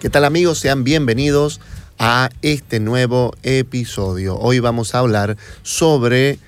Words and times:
¿Qué 0.00 0.08
tal 0.08 0.24
amigos? 0.24 0.58
Sean 0.58 0.82
bienvenidos 0.82 1.60
a 1.98 2.30
este 2.40 2.80
nuevo 2.80 3.34
episodio. 3.42 4.38
Hoy 4.38 4.58
vamos 4.58 4.94
a 4.94 5.00
hablar 5.00 5.36
sobre 5.62 6.38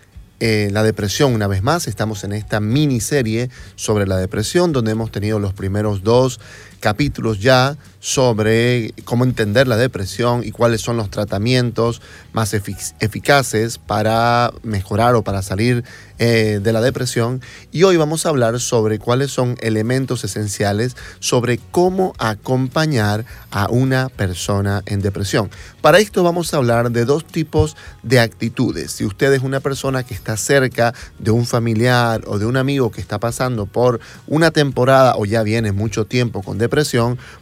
eh, 0.40 0.70
la 0.72 0.82
depresión 0.82 1.34
una 1.34 1.48
vez 1.48 1.62
más. 1.62 1.86
Estamos 1.86 2.24
en 2.24 2.32
esta 2.32 2.60
miniserie 2.60 3.50
sobre 3.76 4.06
la 4.06 4.16
depresión 4.16 4.72
donde 4.72 4.92
hemos 4.92 5.12
tenido 5.12 5.38
los 5.38 5.52
primeros 5.52 6.02
dos 6.02 6.40
capítulos 6.82 7.38
ya 7.38 7.78
sobre 8.00 8.92
cómo 9.04 9.22
entender 9.22 9.68
la 9.68 9.76
depresión 9.76 10.42
y 10.44 10.50
cuáles 10.50 10.80
son 10.80 10.96
los 10.96 11.08
tratamientos 11.08 12.02
más 12.32 12.52
eficaces 12.52 13.78
para 13.78 14.52
mejorar 14.64 15.14
o 15.14 15.22
para 15.22 15.40
salir 15.40 15.84
eh, 16.18 16.58
de 16.60 16.72
la 16.72 16.80
depresión. 16.80 17.40
Y 17.70 17.84
hoy 17.84 17.96
vamos 17.96 18.26
a 18.26 18.30
hablar 18.30 18.58
sobre 18.58 18.98
cuáles 18.98 19.30
son 19.30 19.56
elementos 19.60 20.24
esenciales 20.24 20.96
sobre 21.20 21.58
cómo 21.58 22.12
acompañar 22.18 23.24
a 23.52 23.68
una 23.70 24.08
persona 24.08 24.82
en 24.86 25.00
depresión. 25.00 25.48
Para 25.80 26.00
esto 26.00 26.24
vamos 26.24 26.52
a 26.52 26.56
hablar 26.56 26.90
de 26.90 27.04
dos 27.04 27.24
tipos 27.24 27.76
de 28.02 28.18
actitudes. 28.18 28.90
Si 28.90 29.04
usted 29.04 29.32
es 29.32 29.42
una 29.42 29.60
persona 29.60 30.02
que 30.02 30.14
está 30.14 30.36
cerca 30.36 30.92
de 31.20 31.30
un 31.30 31.46
familiar 31.46 32.22
o 32.26 32.40
de 32.40 32.46
un 32.46 32.56
amigo 32.56 32.90
que 32.90 33.00
está 33.00 33.20
pasando 33.20 33.66
por 33.66 34.00
una 34.26 34.50
temporada 34.50 35.14
o 35.16 35.24
ya 35.24 35.44
viene 35.44 35.70
mucho 35.70 36.04
tiempo 36.04 36.42
con 36.42 36.58
depresión, 36.58 36.71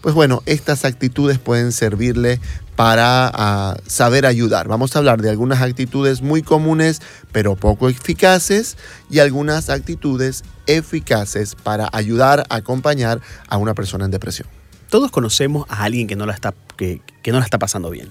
pues 0.01 0.15
bueno, 0.15 0.43
estas 0.47 0.85
actitudes 0.85 1.39
pueden 1.39 1.73
servirle 1.73 2.41
para 2.77 3.31
ah, 3.33 3.77
saber 3.87 4.27
ayudar. 4.27 4.67
Vamos 4.69 4.97
a 4.97 4.99
hablar 4.99 5.23
de 5.23 5.31
algunas 5.31 5.61
actitudes 5.61 6.23
muy 6.23 6.43
comunes 6.43 7.01
pero 7.31 7.55
poco 7.55 7.89
eficaces 7.89 8.77
y 9.11 9.21
algunas 9.21 9.71
actitudes 9.71 10.43
eficaces 10.67 11.55
para 11.55 11.89
ayudar 11.93 12.45
a 12.49 12.57
acompañar 12.57 13.21
a 13.49 13.57
una 13.57 13.75
persona 13.75 14.05
en 14.05 14.11
depresión. 14.11 14.49
Todos 14.89 15.13
conocemos 15.13 15.67
a 15.69 15.85
alguien 15.85 16.09
que 16.09 16.17
no 16.17 16.27
la 16.27 16.33
está, 16.33 16.53
que, 16.77 17.01
que 17.23 17.31
no 17.31 17.39
la 17.39 17.45
está 17.45 17.59
pasando 17.59 17.91
bien. 17.91 18.11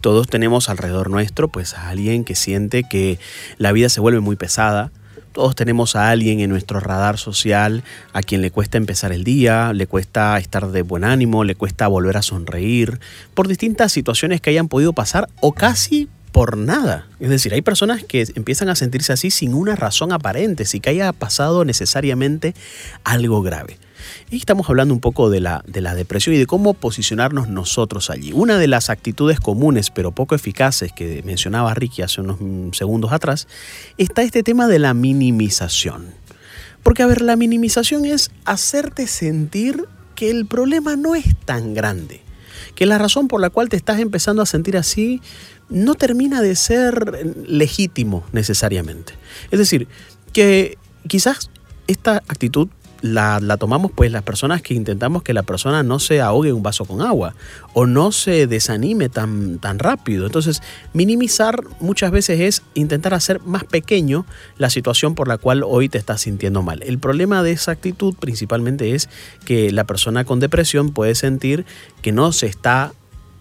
Todos 0.00 0.28
tenemos 0.28 0.70
alrededor 0.70 1.10
nuestro 1.10 1.48
pues 1.48 1.74
a 1.74 1.88
alguien 1.88 2.24
que 2.24 2.34
siente 2.34 2.84
que 2.88 3.18
la 3.58 3.72
vida 3.72 3.90
se 3.90 4.00
vuelve 4.00 4.20
muy 4.20 4.36
pesada, 4.36 4.90
todos 5.36 5.54
tenemos 5.54 5.96
a 5.96 6.08
alguien 6.08 6.40
en 6.40 6.48
nuestro 6.48 6.80
radar 6.80 7.18
social 7.18 7.84
a 8.14 8.22
quien 8.22 8.40
le 8.40 8.50
cuesta 8.50 8.78
empezar 8.78 9.12
el 9.12 9.22
día, 9.22 9.74
le 9.74 9.86
cuesta 9.86 10.38
estar 10.38 10.70
de 10.70 10.80
buen 10.80 11.04
ánimo, 11.04 11.44
le 11.44 11.54
cuesta 11.54 11.88
volver 11.88 12.16
a 12.16 12.22
sonreír, 12.22 13.00
por 13.34 13.46
distintas 13.46 13.92
situaciones 13.92 14.40
que 14.40 14.48
hayan 14.48 14.68
podido 14.68 14.94
pasar 14.94 15.28
o 15.42 15.52
casi 15.52 16.08
por 16.32 16.56
nada. 16.56 17.06
Es 17.20 17.28
decir, 17.28 17.52
hay 17.52 17.60
personas 17.60 18.02
que 18.02 18.26
empiezan 18.34 18.70
a 18.70 18.76
sentirse 18.76 19.12
así 19.12 19.30
sin 19.30 19.52
una 19.52 19.76
razón 19.76 20.10
aparente, 20.10 20.64
sin 20.64 20.80
que 20.80 20.88
haya 20.88 21.12
pasado 21.12 21.66
necesariamente 21.66 22.54
algo 23.04 23.42
grave. 23.42 23.76
Y 24.30 24.36
estamos 24.36 24.68
hablando 24.68 24.94
un 24.94 25.00
poco 25.00 25.30
de 25.30 25.40
la, 25.40 25.64
de 25.66 25.80
la 25.80 25.94
depresión 25.94 26.34
y 26.34 26.38
de 26.38 26.46
cómo 26.46 26.74
posicionarnos 26.74 27.48
nosotros 27.48 28.10
allí. 28.10 28.32
Una 28.32 28.58
de 28.58 28.66
las 28.66 28.90
actitudes 28.90 29.40
comunes 29.40 29.90
pero 29.90 30.12
poco 30.12 30.34
eficaces 30.34 30.92
que 30.92 31.22
mencionaba 31.24 31.74
Ricky 31.74 32.02
hace 32.02 32.20
unos 32.20 32.38
segundos 32.76 33.12
atrás 33.12 33.48
está 33.98 34.22
este 34.22 34.42
tema 34.42 34.68
de 34.68 34.78
la 34.78 34.94
minimización. 34.94 36.06
Porque, 36.82 37.02
a 37.02 37.06
ver, 37.06 37.22
la 37.22 37.36
minimización 37.36 38.04
es 38.04 38.30
hacerte 38.44 39.06
sentir 39.08 39.86
que 40.14 40.30
el 40.30 40.46
problema 40.46 40.96
no 40.96 41.14
es 41.14 41.36
tan 41.44 41.74
grande, 41.74 42.22
que 42.74 42.86
la 42.86 42.96
razón 42.96 43.26
por 43.28 43.40
la 43.40 43.50
cual 43.50 43.68
te 43.68 43.76
estás 43.76 43.98
empezando 43.98 44.42
a 44.42 44.46
sentir 44.46 44.76
así 44.76 45.20
no 45.68 45.94
termina 45.94 46.40
de 46.40 46.54
ser 46.54 47.26
legítimo 47.46 48.24
necesariamente. 48.32 49.14
Es 49.50 49.58
decir, 49.58 49.88
que 50.32 50.78
quizás 51.08 51.50
esta 51.86 52.16
actitud 52.28 52.68
la, 53.02 53.40
tomamos 53.58 53.90
pues 53.92 54.10
las 54.10 54.22
personas 54.22 54.62
que 54.62 54.74
intentamos 54.74 55.22
que 55.22 55.32
la 55.32 55.42
persona 55.42 55.82
no 55.82 55.98
se 55.98 56.20
ahogue 56.20 56.52
un 56.52 56.62
vaso 56.62 56.84
con 56.84 57.02
agua 57.02 57.34
o 57.72 57.86
no 57.86 58.12
se 58.12 58.46
desanime 58.46 59.08
tan, 59.08 59.58
tan 59.58 59.78
rápido. 59.78 60.26
Entonces, 60.26 60.62
minimizar 60.92 61.62
muchas 61.80 62.10
veces 62.10 62.40
es 62.40 62.62
intentar 62.74 63.14
hacer 63.14 63.40
más 63.40 63.64
pequeño 63.64 64.26
la 64.58 64.70
situación 64.70 65.14
por 65.14 65.28
la 65.28 65.38
cual 65.38 65.62
hoy 65.64 65.88
te 65.88 65.98
estás 65.98 66.22
sintiendo 66.22 66.62
mal. 66.62 66.82
El 66.82 66.98
problema 66.98 67.42
de 67.42 67.52
esa 67.52 67.72
actitud 67.72 68.14
principalmente 68.14 68.94
es 68.94 69.08
que 69.44 69.70
la 69.72 69.84
persona 69.84 70.24
con 70.24 70.40
depresión 70.40 70.92
puede 70.92 71.14
sentir 71.14 71.64
que 72.02 72.12
no 72.12 72.32
se 72.32 72.46
está 72.46 72.92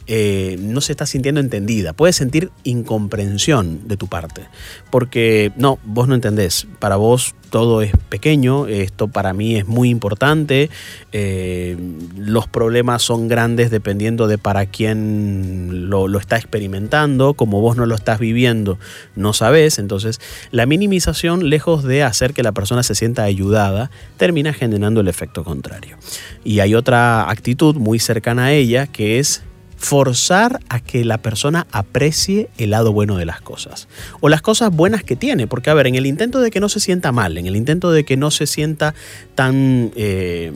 eh, 0.08 0.58
no 0.60 0.82
se 0.82 0.92
está 0.94 1.06
sintiendo 1.06 1.42
entendida. 1.42 1.94
Puede 1.94 2.14
sentir 2.14 2.52
incomprensión 2.64 3.88
de 3.88 3.98
tu 3.98 4.08
parte. 4.08 4.44
Porque 4.92 5.52
no, 5.56 5.80
vos 5.84 6.08
no 6.08 6.16
entendés. 6.16 6.68
Para 6.80 6.96
vos 6.96 7.34
todo 7.50 7.82
es 7.82 7.94
pequeño, 8.10 8.68
esto 8.68 9.08
para 9.08 9.34
mí 9.34 9.56
es 9.56 9.66
muy 9.66 9.90
importante. 9.90 10.70
Eh, 11.12 11.78
los 12.18 12.48
problemas 12.48 13.02
son 13.02 13.28
grandes 13.28 13.72
dependiendo 13.72 14.28
de 14.28 14.38
para 14.38 14.66
quién 14.66 15.90
lo, 15.90 16.08
lo 16.08 16.20
está 16.20 16.36
experimentando. 16.36 17.34
Como 17.34 17.62
vos 17.62 17.78
no 17.78 17.86
lo 17.86 17.96
estás 17.96 18.20
viviendo, 18.20 18.78
no 19.16 19.34
sabés. 19.34 19.80
Entonces, 19.80 20.20
la 20.52 20.66
minimización, 20.66 21.50
lejos 21.50 21.84
de 21.84 22.04
hacer 22.04 22.34
que 22.34 22.44
la 22.44 22.52
persona 22.52 22.84
se 22.84 22.94
sienta 22.94 23.24
ayudada, 23.24 23.90
termina 24.18 24.54
generando 24.54 25.02
el 25.02 25.08
efecto 25.08 25.44
contrario. 25.44 25.98
Y 26.44 26.60
hay 26.60 26.76
otra 26.76 27.30
actitud 27.30 27.76
muy 27.76 28.00
cercana 28.00 28.46
a 28.46 28.54
ella 28.54 28.88
que 28.88 29.20
es 29.20 29.44
forzar 29.78 30.60
a 30.70 30.80
que 30.80 31.06
la 31.06 31.20
persona 31.20 31.68
aprecie 31.72 32.50
el 32.58 32.72
lado 32.72 32.94
bueno 32.94 33.18
de 33.18 33.26
las 33.26 33.42
cosas 33.42 33.88
o 34.22 34.30
las 34.30 34.42
cosas 34.42 34.72
buenas 34.72 35.04
que 35.04 35.16
tiene, 35.16 35.48
porque 35.48 35.70
a 35.70 35.74
ver, 35.74 35.88
en 35.88 35.96
el 35.96 36.06
intento 36.06 36.40
de 36.40 36.52
que 36.52 36.60
no 36.60 36.70
se 36.70 36.80
sienta 36.80 37.12
mal, 37.12 37.38
en 37.38 37.46
el 37.46 37.56
intento 37.56 37.92
de 37.92 38.04
que 38.04 38.18
no 38.18 38.32
se 38.32 38.48
sienta 38.48 38.94
tan, 39.36 39.92
eh, 39.96 40.52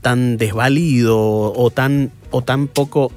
tan 0.00 0.36
desvalido 0.36 1.18
o 1.18 1.70
tan, 1.70 2.10
o 2.30 2.42
tan 2.42 2.68
poco 2.68 3.12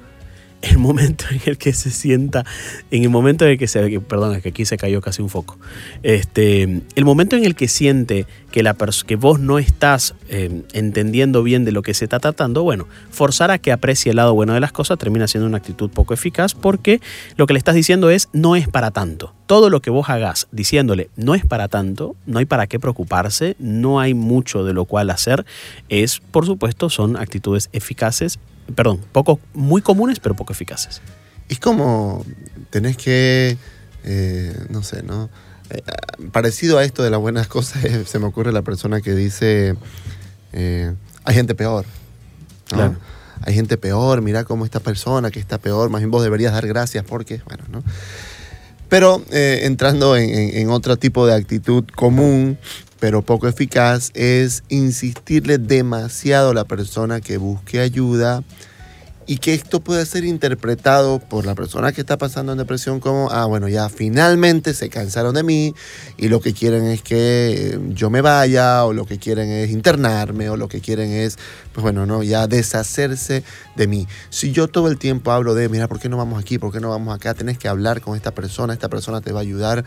el 0.61 0.77
momento 0.77 1.25
en 1.31 1.41
el 1.45 1.57
que 1.57 1.73
se 1.73 1.89
sienta, 1.89 2.45
en 2.91 3.03
el 3.03 3.09
momento 3.09 3.45
en 3.45 3.51
el 3.51 3.57
que 3.57 3.67
se, 3.67 3.99
perdón, 4.01 4.35
es 4.35 4.43
que 4.43 4.49
aquí 4.49 4.65
se 4.65 4.77
cayó 4.77 5.01
casi 5.01 5.21
un 5.21 5.29
foco, 5.29 5.57
este, 6.03 6.81
el 6.95 7.05
momento 7.05 7.35
en 7.35 7.45
el 7.45 7.55
que 7.55 7.67
siente 7.67 8.25
que, 8.51 8.63
la 8.63 8.75
que 9.05 9.15
vos 9.15 9.39
no 9.39 9.59
estás 9.59 10.15
em, 10.27 10.63
entendiendo 10.73 11.43
bien 11.43 11.65
de 11.65 11.71
lo 11.71 11.81
que 11.81 11.93
se 11.93 12.05
está 12.05 12.19
tratando, 12.19 12.63
bueno, 12.63 12.87
forzar 13.11 13.51
a 13.51 13.57
que 13.57 13.71
aprecie 13.71 14.11
el 14.11 14.15
lado 14.15 14.33
bueno 14.33 14.53
de 14.53 14.59
las 14.59 14.71
cosas 14.71 14.97
termina 14.97 15.27
siendo 15.27 15.47
una 15.47 15.57
actitud 15.57 15.89
poco 15.89 16.13
eficaz 16.13 16.53
porque 16.53 17.01
lo 17.35 17.47
que 17.47 17.53
le 17.53 17.59
estás 17.59 17.75
diciendo 17.75 18.09
es 18.09 18.29
no 18.33 18.55
es 18.55 18.67
para 18.67 18.91
tanto. 18.91 19.33
Todo 19.45 19.69
lo 19.69 19.81
que 19.81 19.89
vos 19.89 20.09
hagas 20.09 20.47
diciéndole 20.51 21.09
no 21.15 21.35
es 21.35 21.45
para 21.45 21.67
tanto, 21.67 22.15
no 22.25 22.39
hay 22.39 22.45
para 22.45 22.67
qué 22.67 22.79
preocuparse, 22.79 23.55
no 23.59 23.99
hay 23.99 24.13
mucho 24.13 24.63
de 24.63 24.73
lo 24.73 24.85
cual 24.85 25.09
hacer, 25.09 25.45
es, 25.89 26.19
por 26.19 26.45
supuesto, 26.45 26.89
son 26.89 27.17
actitudes 27.17 27.69
eficaces 27.73 28.39
perdón, 28.75 28.99
poco, 29.11 29.39
muy 29.53 29.81
comunes, 29.81 30.19
pero 30.19 30.35
poco 30.35 30.53
eficaces. 30.53 31.01
Es 31.47 31.59
como 31.59 32.25
tenés 32.69 32.97
que, 32.97 33.57
eh, 34.03 34.65
no 34.69 34.83
sé, 34.83 35.03
¿no? 35.03 35.29
Eh, 35.69 35.81
parecido 36.31 36.77
a 36.77 36.83
esto 36.83 37.03
de 37.03 37.09
las 37.09 37.19
buenas 37.19 37.47
cosas, 37.49 37.83
se 38.05 38.19
me 38.19 38.25
ocurre 38.25 38.51
la 38.51 38.61
persona 38.61 39.01
que 39.01 39.13
dice, 39.13 39.75
eh, 40.53 40.93
hay 41.23 41.35
gente 41.35 41.55
peor. 41.55 41.85
Claro. 42.67 42.95
Hay 43.41 43.53
gente 43.53 43.77
peor, 43.77 44.21
mira 44.21 44.43
cómo 44.43 44.65
esta 44.65 44.79
persona 44.81 45.31
que 45.31 45.39
está 45.39 45.57
peor, 45.57 45.89
más 45.89 46.01
bien 46.01 46.11
vos 46.11 46.21
deberías 46.21 46.53
dar 46.53 46.67
gracias 46.67 47.05
porque, 47.05 47.41
bueno, 47.45 47.63
¿no? 47.69 47.83
Pero 48.89 49.23
entrando 49.31 50.17
en, 50.17 50.57
en, 50.57 50.69
otro 50.71 50.97
tipo 50.97 51.27
de 51.27 51.35
actitud 51.35 51.85
común, 51.95 52.57
pero 52.99 53.21
poco 53.21 53.47
eficaz, 53.47 54.11
es 54.13 54.63
insistirle 54.67 55.57
demasiado 55.59 56.49
a 56.49 56.53
la 56.53 56.65
persona 56.65 57.21
que 57.21 57.37
busque 57.37 57.79
ayuda 57.79 58.43
y 59.29 59.37
que 59.37 59.53
esto 59.53 59.79
puede 59.79 60.07
ser 60.07 60.25
interpretado 60.25 61.19
por 61.19 61.45
la 61.45 61.53
persona 61.53 61.91
que 61.91 62.01
está 62.01 62.17
pasando 62.17 62.51
en 62.51 62.57
depresión 62.57 62.99
como, 62.99 63.29
ah, 63.29 63.45
bueno, 63.45 63.67
ya 63.67 63.87
finalmente 63.87 64.73
se 64.73 64.89
cansaron 64.89 65.35
de 65.35 65.43
mí 65.43 65.75
y 66.17 66.29
lo 66.29 66.39
que 66.39 66.55
quieren 66.55 66.87
es 66.87 67.03
que 67.03 67.79
yo 67.89 68.09
me 68.09 68.21
vaya 68.21 68.85
o 68.85 68.91
lo 68.91 69.05
que 69.05 69.19
quieren 69.19 69.51
es 69.51 69.69
internarme 69.69 70.49
o 70.49 70.57
lo 70.57 70.67
que 70.67 70.81
quieren 70.81 71.11
es, 71.11 71.37
pues 71.73 71.83
bueno, 71.83 72.07
no, 72.07 72.23
ya 72.23 72.47
deshacerse 72.47 73.43
mí. 73.87 74.07
Si 74.29 74.51
yo 74.51 74.67
todo 74.67 74.87
el 74.87 74.97
tiempo 74.97 75.31
hablo 75.31 75.55
de, 75.55 75.69
mira, 75.69 75.87
¿por 75.87 75.99
qué 75.99 76.09
no 76.09 76.17
vamos 76.17 76.39
aquí? 76.39 76.57
¿Por 76.57 76.71
qué 76.71 76.79
no 76.79 76.89
vamos 76.89 77.15
acá? 77.15 77.33
Tenés 77.33 77.57
que 77.57 77.67
hablar 77.67 78.01
con 78.01 78.15
esta 78.15 78.31
persona, 78.31 78.73
esta 78.73 78.89
persona 78.89 79.21
te 79.21 79.31
va 79.31 79.39
a 79.39 79.43
ayudar 79.43 79.85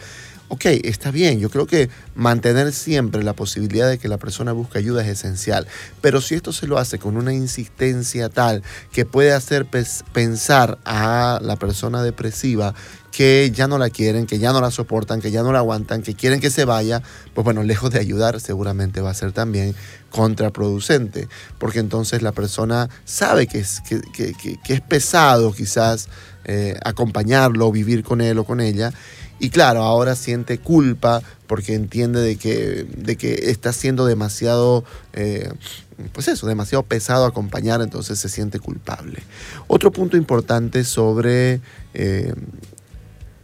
ok, 0.52 0.66
está 0.84 1.10
bien, 1.10 1.40
yo 1.40 1.48
creo 1.48 1.66
que 1.66 1.88
mantener 2.14 2.74
siempre 2.74 3.22
la 3.22 3.32
posibilidad 3.32 3.88
de 3.88 3.96
que 3.96 4.06
la 4.06 4.18
persona 4.18 4.52
busque 4.52 4.76
ayuda 4.76 5.02
es 5.02 5.08
esencial, 5.08 5.66
pero 6.02 6.20
si 6.20 6.34
esto 6.34 6.52
se 6.52 6.66
lo 6.66 6.76
hace 6.76 6.98
con 6.98 7.16
una 7.16 7.32
insistencia 7.32 8.28
tal 8.28 8.62
que 8.92 9.06
puede 9.06 9.32
hacer 9.32 9.66
pensar 10.12 10.78
a 10.84 11.38
la 11.40 11.56
persona 11.56 12.02
depresiva 12.02 12.74
que 13.12 13.52
ya 13.54 13.68
no 13.68 13.78
la 13.78 13.90
quieren, 13.90 14.26
que 14.26 14.38
ya 14.38 14.52
no 14.52 14.60
la 14.60 14.70
soportan, 14.70 15.20
que 15.20 15.30
ya 15.30 15.42
no 15.42 15.52
la 15.52 15.58
aguantan, 15.58 16.02
que 16.02 16.14
quieren 16.14 16.40
que 16.40 16.50
se 16.50 16.64
vaya, 16.64 17.02
pues 17.34 17.44
bueno, 17.44 17.62
lejos 17.62 17.90
de 17.90 18.00
ayudar 18.00 18.40
seguramente 18.40 19.02
va 19.02 19.10
a 19.10 19.14
ser 19.14 19.32
también 19.32 19.76
contraproducente, 20.10 21.28
porque 21.58 21.78
entonces 21.78 22.22
la 22.22 22.32
persona 22.32 22.88
sabe 23.04 23.46
que 23.46 23.60
es, 23.60 23.82
que, 23.82 24.58
es 24.66 24.80
pesado 24.80 25.52
quizás 25.52 26.08
eh, 26.46 26.78
acompañarlo, 26.84 27.70
vivir 27.70 28.02
con 28.02 28.22
él 28.22 28.38
o 28.38 28.44
con 28.44 28.60
ella, 28.60 28.92
y 29.38 29.50
claro, 29.50 29.82
ahora 29.82 30.16
siente 30.16 30.58
culpa 30.58 31.22
porque 31.46 31.74
entiende 31.74 32.20
de 32.20 32.36
que, 32.36 32.86
de 32.96 33.16
que 33.16 33.50
está 33.50 33.72
siendo 33.72 34.06
demasiado, 34.06 34.84
eh, 35.12 35.52
pues 36.12 36.28
eso, 36.28 36.46
demasiado 36.46 36.84
pesado 36.84 37.26
acompañar, 37.26 37.82
entonces 37.82 38.18
se 38.18 38.30
siente 38.30 38.58
culpable. 38.58 39.22
Otro 39.66 39.90
punto 39.90 40.16
importante 40.16 40.84
sobre 40.84 41.60
eh, 41.92 42.32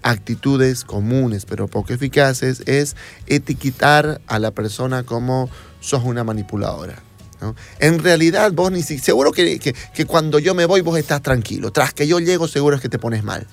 actitudes 0.02 0.84
comunes 0.84 1.44
pero 1.44 1.68
poco 1.68 1.92
eficaces 1.92 2.62
es 2.66 2.96
etiquetar 3.26 4.20
a 4.26 4.38
la 4.38 4.50
persona 4.52 5.02
como 5.02 5.50
sos 5.80 6.02
una 6.04 6.24
manipuladora. 6.24 7.02
En 7.78 8.00
realidad 8.00 8.52
vos 8.52 8.72
ni 8.72 8.82
siquiera, 8.82 9.04
seguro 9.04 9.30
que, 9.30 9.60
que 9.60 10.04
cuando 10.06 10.40
yo 10.40 10.54
me 10.54 10.64
voy 10.64 10.80
vos 10.80 10.98
estás 10.98 11.22
tranquilo, 11.22 11.70
tras 11.70 11.94
que 11.94 12.08
yo 12.08 12.18
llego 12.18 12.48
seguro 12.48 12.74
es 12.74 12.82
que 12.82 12.88
te 12.88 12.98
pones 12.98 13.22
mal 13.22 13.46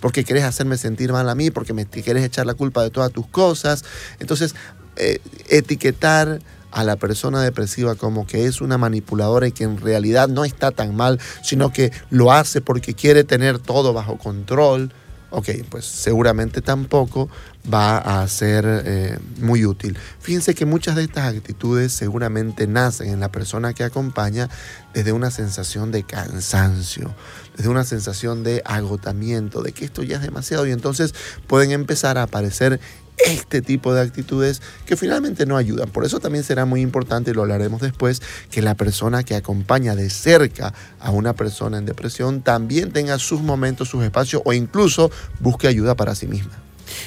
porque 0.00 0.24
querés 0.24 0.44
hacerme 0.44 0.76
sentir 0.76 1.12
mal 1.12 1.28
a 1.28 1.34
mí, 1.34 1.50
porque 1.50 1.72
me 1.72 1.86
querés 1.86 2.24
echar 2.24 2.46
la 2.46 2.54
culpa 2.54 2.82
de 2.82 2.90
todas 2.90 3.12
tus 3.12 3.26
cosas. 3.26 3.84
Entonces, 4.20 4.54
eh, 4.96 5.20
etiquetar 5.48 6.40
a 6.70 6.84
la 6.84 6.96
persona 6.96 7.42
depresiva 7.42 7.94
como 7.94 8.26
que 8.26 8.46
es 8.46 8.60
una 8.60 8.76
manipuladora 8.76 9.46
y 9.46 9.52
que 9.52 9.64
en 9.64 9.78
realidad 9.80 10.28
no 10.28 10.44
está 10.44 10.70
tan 10.70 10.94
mal, 10.94 11.18
sino 11.42 11.72
que 11.72 11.90
lo 12.10 12.32
hace 12.32 12.60
porque 12.60 12.94
quiere 12.94 13.24
tener 13.24 13.58
todo 13.58 13.92
bajo 13.92 14.18
control, 14.18 14.92
ok, 15.30 15.48
pues 15.68 15.84
seguramente 15.84 16.62
tampoco 16.62 17.28
va 17.72 17.98
a 17.98 18.28
ser 18.28 18.64
eh, 18.66 19.18
muy 19.40 19.64
útil. 19.64 19.98
Fíjense 20.20 20.54
que 20.54 20.66
muchas 20.66 20.96
de 20.96 21.02
estas 21.02 21.34
actitudes 21.34 21.92
seguramente 21.92 22.66
nacen 22.66 23.08
en 23.08 23.20
la 23.20 23.30
persona 23.30 23.74
que 23.74 23.84
acompaña 23.84 24.48
desde 24.94 25.12
una 25.12 25.30
sensación 25.30 25.90
de 25.90 26.04
cansancio, 26.04 27.14
desde 27.56 27.68
una 27.68 27.84
sensación 27.84 28.44
de 28.44 28.62
agotamiento, 28.64 29.62
de 29.62 29.72
que 29.72 29.84
esto 29.84 30.02
ya 30.02 30.16
es 30.16 30.22
demasiado 30.22 30.66
y 30.66 30.72
entonces 30.72 31.14
pueden 31.46 31.72
empezar 31.72 32.18
a 32.18 32.24
aparecer 32.24 32.80
este 33.24 33.62
tipo 33.62 33.94
de 33.94 34.02
actitudes 34.02 34.62
que 34.84 34.96
finalmente 34.96 35.46
no 35.46 35.56
ayudan. 35.56 35.88
Por 35.88 36.04
eso 36.04 36.20
también 36.20 36.44
será 36.44 36.64
muy 36.64 36.80
importante, 36.80 37.30
y 37.30 37.34
lo 37.34 37.42
hablaremos 37.42 37.80
después, 37.80 38.22
que 38.50 38.62
la 38.62 38.74
persona 38.74 39.22
que 39.24 39.34
acompaña 39.34 39.94
de 39.94 40.10
cerca 40.10 40.74
a 41.00 41.10
una 41.10 41.32
persona 41.32 41.78
en 41.78 41.86
depresión 41.86 42.42
también 42.42 42.92
tenga 42.92 43.18
sus 43.18 43.40
momentos, 43.40 43.88
sus 43.88 44.04
espacios 44.04 44.42
o 44.44 44.52
incluso 44.52 45.10
busque 45.40 45.68
ayuda 45.68 45.94
para 45.94 46.14
sí 46.14 46.26
misma. 46.26 46.52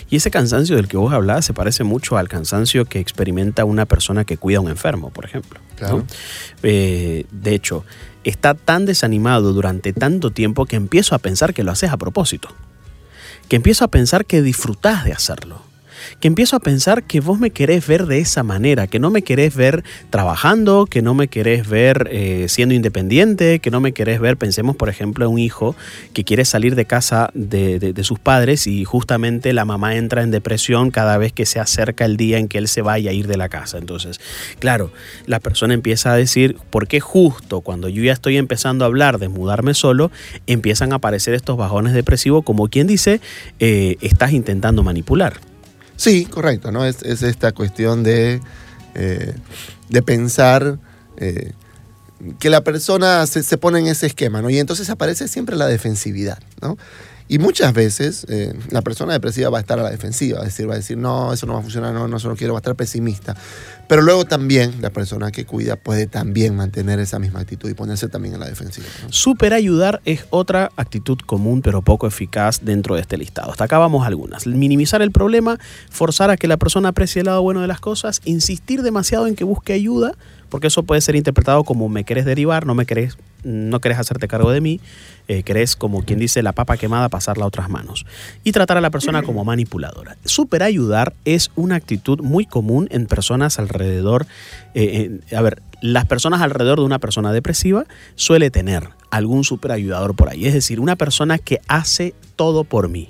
Y 0.09 0.17
ese 0.17 0.29
cansancio 0.29 0.75
del 0.75 0.87
que 0.87 0.97
vos 0.97 1.13
hablás 1.13 1.45
se 1.45 1.53
parece 1.53 1.83
mucho 1.83 2.17
al 2.17 2.27
cansancio 2.27 2.85
que 2.85 2.99
experimenta 2.99 3.63
una 3.63 3.85
persona 3.85 4.25
que 4.25 4.37
cuida 4.37 4.57
a 4.57 4.61
un 4.61 4.69
enfermo, 4.69 5.09
por 5.09 5.25
ejemplo. 5.25 5.59
Eh, 6.63 7.25
de 7.31 7.55
hecho, 7.55 7.85
está 8.25 8.55
tan 8.55 8.85
desanimado 8.85 9.53
durante 9.53 9.93
tanto 9.93 10.31
tiempo 10.31 10.65
que 10.65 10.75
empiezo 10.75 11.15
a 11.15 11.19
pensar 11.19 11.53
que 11.53 11.63
lo 11.63 11.71
haces 11.71 11.91
a 11.91 11.97
propósito. 11.97 12.49
Que 13.47 13.55
empiezo 13.55 13.85
a 13.85 13.87
pensar 13.87 14.25
que 14.25 14.41
disfrutás 14.41 15.05
de 15.05 15.13
hacerlo 15.13 15.68
que 16.19 16.27
empiezo 16.27 16.55
a 16.55 16.59
pensar 16.59 17.03
que 17.03 17.19
vos 17.19 17.39
me 17.39 17.51
querés 17.51 17.85
ver 17.87 18.05
de 18.05 18.19
esa 18.19 18.43
manera, 18.43 18.87
que 18.87 18.99
no 18.99 19.09
me 19.09 19.21
querés 19.21 19.55
ver 19.55 19.83
trabajando, 20.09 20.85
que 20.85 21.01
no 21.01 21.13
me 21.13 21.27
querés 21.27 21.67
ver 21.67 22.09
eh, 22.11 22.45
siendo 22.49 22.75
independiente, 22.75 23.59
que 23.59 23.71
no 23.71 23.79
me 23.79 23.93
querés 23.93 24.19
ver, 24.19 24.37
pensemos 24.37 24.75
por 24.75 24.89
ejemplo 24.89 25.25
en 25.25 25.33
un 25.33 25.39
hijo 25.39 25.75
que 26.13 26.23
quiere 26.23 26.45
salir 26.45 26.75
de 26.75 26.85
casa 26.85 27.29
de, 27.33 27.93
sus 28.03 28.19
padres 28.19 28.65
y 28.65 28.85
justamente 28.85 29.53
la 29.53 29.65
mamá 29.65 29.95
entra 29.95 30.23
en 30.23 30.31
depresión 30.31 30.89
cada 30.89 31.17
vez 31.17 31.33
que 31.33 31.45
se 31.45 31.59
acerca 31.59 32.05
el 32.05 32.17
día 32.17 32.37
en 32.37 32.47
que 32.47 32.57
él 32.57 32.67
se 32.67 32.81
vaya 32.81 33.11
a 33.11 33.13
ir 33.13 33.27
de 33.27 33.37
la 33.37 33.49
casa. 33.49 33.77
Entonces, 33.77 34.19
claro, 34.59 34.91
la 35.25 35.39
persona 35.39 35.73
empieza 35.73 36.13
a 36.13 36.15
decir, 36.15 36.57
¿por 36.69 36.87
qué 36.87 36.99
justo 36.99 37.61
cuando 37.61 37.89
yo 37.89 38.03
ya 38.03 38.13
estoy 38.13 38.37
empezando 38.37 38.85
a 38.85 38.87
hablar 38.87 39.19
de 39.19 39.27
mudarme 39.27 39.73
solo, 39.73 40.11
empiezan 40.47 40.93
a 40.93 40.97
aparecer 40.97 41.33
estos 41.33 41.57
bajones 41.57 41.93
depresivos 41.93 42.43
como 42.43 42.69
quien 42.69 42.87
dice, 42.87 43.21
eh, 43.59 43.97
estás 44.01 44.31
intentando 44.31 44.83
manipular? 44.83 45.48
Sí, 45.99 46.23
correcto, 46.23 46.71
¿no? 46.71 46.85
Es, 46.85 47.03
esta 47.03 47.51
cuestión 47.51 48.03
de, 48.03 48.39
eh, 48.95 49.35
de 49.89 50.01
pensar 50.01 50.79
eh, 51.17 51.51
que 52.39 52.49
la 52.49 52.63
persona 52.63 53.27
se, 53.27 53.43
se, 53.43 53.57
pone 53.57 53.79
en 53.79 53.87
ese 53.87 54.07
esquema, 54.07 54.41
¿no? 54.41 54.49
Y 54.49 54.59
entonces 54.59 54.89
aparece 54.89 55.27
siempre 55.27 55.57
la 55.57 55.67
defensividad, 55.67 56.39
¿no? 56.61 56.77
Y 57.31 57.37
muchas 57.37 57.73
veces 57.73 58.25
eh, 58.27 58.55
la 58.71 58.81
persona 58.81 59.13
depresiva 59.13 59.51
va 59.51 59.59
a 59.59 59.61
estar 59.61 59.79
a 59.79 59.83
la 59.83 59.91
defensiva, 59.91 60.43
decir, 60.43 60.67
va 60.67 60.73
a 60.73 60.77
decir, 60.77 60.97
no, 60.97 61.31
eso 61.31 61.45
no 61.45 61.53
va 61.53 61.59
a 61.59 61.61
funcionar, 61.61 61.93
no, 61.93 62.07
no, 62.07 62.17
eso 62.17 62.27
no 62.27 62.35
quiero, 62.35 62.53
va 62.53 62.57
a 62.57 62.61
estar 62.61 62.75
pesimista. 62.75 63.35
Pero 63.87 64.01
luego 64.01 64.25
también 64.25 64.81
la 64.81 64.89
persona 64.89 65.31
que 65.31 65.45
cuida 65.45 65.75
puede 65.75 66.07
también 66.07 66.55
mantener 66.55 66.99
esa 66.99 67.19
misma 67.19 67.41
actitud 67.41 67.69
y 67.69 67.75
ponerse 67.75 68.07
también 68.07 68.33
en 68.33 68.39
la 68.39 68.47
defensiva. 68.47 68.87
Super 69.09 69.53
ayudar 69.53 70.01
es 70.05 70.25
otra 70.31 70.71
actitud 70.75 71.19
común 71.23 71.61
pero 71.61 71.83
poco 71.83 72.07
eficaz 72.07 72.61
dentro 72.63 72.95
de 72.95 73.01
este 73.01 73.15
listado. 73.15 73.51
Hasta 73.51 73.65
acá 73.65 73.77
vamos 73.77 74.07
algunas. 74.07 74.47
Minimizar 74.47 75.03
el 75.03 75.11
problema, 75.11 75.59
forzar 75.91 76.31
a 76.31 76.37
que 76.37 76.47
la 76.47 76.57
persona 76.57 76.89
aprecie 76.89 77.19
el 77.19 77.27
lado 77.27 77.43
bueno 77.43 77.61
de 77.61 77.67
las 77.67 77.79
cosas, 77.79 78.21
insistir 78.25 78.81
demasiado 78.81 79.27
en 79.27 79.35
que 79.35 79.43
busque 79.43 79.73
ayuda, 79.73 80.13
porque 80.49 80.65
eso 80.65 80.81
puede 80.81 81.01
ser 81.01 81.15
interpretado 81.15 81.63
como 81.63 81.89
me 81.89 82.05
querés 82.05 82.25
derivar, 82.25 82.65
no 82.65 82.73
me 82.73 82.87
querés 82.87 83.17
no 83.43 83.79
querés 83.79 83.99
hacerte 83.99 84.27
cargo 84.27 84.51
de 84.51 84.61
mí, 84.61 84.81
eh, 85.29 85.43
querés, 85.43 85.75
como 85.75 86.03
quien 86.03 86.17
dice, 86.17 86.41
la 86.41 86.53
papa 86.53 86.75
quemada, 86.75 87.07
pasarla 87.07 87.43
a 87.43 87.47
otras 87.47 87.69
manos. 87.69 88.07
Y 88.43 88.51
tratar 88.51 88.77
a 88.77 88.81
la 88.81 88.89
persona 88.89 89.21
como 89.21 89.45
manipuladora. 89.45 90.17
Super 90.25 90.63
ayudar 90.63 91.13
es 91.23 91.51
una 91.55 91.75
actitud 91.75 92.19
muy 92.21 92.47
común 92.47 92.87
en 92.89 93.05
personas 93.05 93.59
alrededor. 93.59 94.25
Eh, 94.73 95.19
a 95.31 95.41
ver, 95.43 95.61
las 95.83 96.05
personas 96.05 96.41
alrededor 96.41 96.79
de 96.79 96.85
una 96.85 96.97
persona 96.97 97.31
depresiva 97.31 97.85
suele 98.15 98.49
tener 98.49 98.89
algún 99.11 99.43
super 99.43 99.71
ayudador 99.71 100.15
por 100.15 100.29
ahí. 100.29 100.47
Es 100.47 100.55
decir, 100.55 100.79
una 100.79 100.95
persona 100.95 101.37
que 101.37 101.61
hace 101.67 102.15
todo 102.35 102.63
por 102.63 102.89
mí. 102.89 103.09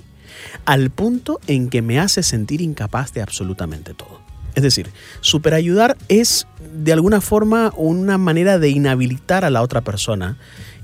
Al 0.66 0.90
punto 0.90 1.40
en 1.46 1.70
que 1.70 1.80
me 1.80 1.98
hace 1.98 2.22
sentir 2.22 2.60
incapaz 2.60 3.14
de 3.14 3.22
absolutamente 3.22 3.94
todo. 3.94 4.20
Es 4.54 4.62
decir, 4.62 4.90
superayudar 5.22 5.96
es 6.08 6.46
de 6.74 6.92
alguna 6.92 7.20
forma 7.20 7.72
una 7.76 8.18
manera 8.18 8.58
de 8.58 8.68
inhabilitar 8.68 9.44
a 9.44 9.50
la 9.50 9.62
otra 9.62 9.80
persona 9.80 10.36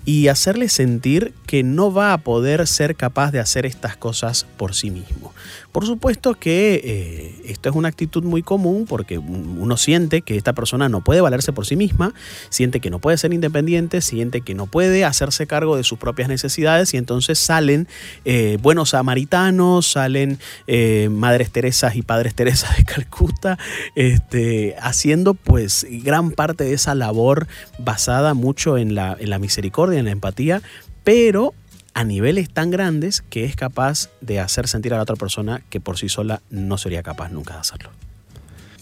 y 0.06 0.28
hacerle 0.28 0.68
sentir 0.68 1.34
que 1.46 1.64
no 1.64 1.92
va 1.92 2.12
a 2.12 2.18
poder 2.18 2.66
ser 2.68 2.94
capaz 2.94 3.32
de 3.32 3.40
hacer 3.40 3.66
estas 3.66 3.96
cosas 3.96 4.46
por 4.56 4.74
sí 4.74 4.90
mismo. 4.90 5.34
Por 5.76 5.84
supuesto 5.84 6.32
que 6.32 6.80
eh, 6.82 7.34
esto 7.50 7.68
es 7.68 7.76
una 7.76 7.88
actitud 7.88 8.24
muy 8.24 8.42
común 8.42 8.86
porque 8.88 9.18
uno 9.18 9.76
siente 9.76 10.22
que 10.22 10.38
esta 10.38 10.54
persona 10.54 10.88
no 10.88 11.02
puede 11.04 11.20
valerse 11.20 11.52
por 11.52 11.66
sí 11.66 11.76
misma, 11.76 12.14
siente 12.48 12.80
que 12.80 12.88
no 12.88 12.98
puede 12.98 13.18
ser 13.18 13.34
independiente, 13.34 14.00
siente 14.00 14.40
que 14.40 14.54
no 14.54 14.68
puede 14.68 15.04
hacerse 15.04 15.46
cargo 15.46 15.76
de 15.76 15.84
sus 15.84 15.98
propias 15.98 16.30
necesidades 16.30 16.94
y 16.94 16.96
entonces 16.96 17.38
salen 17.38 17.88
eh, 18.24 18.56
buenos 18.62 18.88
samaritanos, 18.88 19.86
salen 19.86 20.38
eh, 20.66 21.10
madres 21.10 21.50
Teresas 21.50 21.94
y 21.94 22.00
padres 22.00 22.34
Teresas 22.34 22.74
de 22.78 22.84
Calcuta, 22.84 23.58
este, 23.96 24.76
haciendo 24.80 25.34
pues 25.34 25.86
gran 25.90 26.30
parte 26.30 26.64
de 26.64 26.72
esa 26.72 26.94
labor 26.94 27.48
basada 27.78 28.32
mucho 28.32 28.78
en 28.78 28.94
la, 28.94 29.14
en 29.20 29.28
la 29.28 29.38
misericordia, 29.38 29.98
en 29.98 30.06
la 30.06 30.12
empatía, 30.12 30.62
pero 31.04 31.52
a 31.96 32.04
niveles 32.04 32.50
tan 32.50 32.70
grandes 32.70 33.22
que 33.22 33.46
es 33.46 33.56
capaz 33.56 34.10
de 34.20 34.38
hacer 34.38 34.68
sentir 34.68 34.92
a 34.92 34.98
la 34.98 35.04
otra 35.04 35.16
persona 35.16 35.62
que 35.70 35.80
por 35.80 35.96
sí 35.96 36.10
sola 36.10 36.42
no 36.50 36.76
sería 36.76 37.02
capaz 37.02 37.30
nunca 37.30 37.54
de 37.54 37.60
hacerlo. 37.60 37.90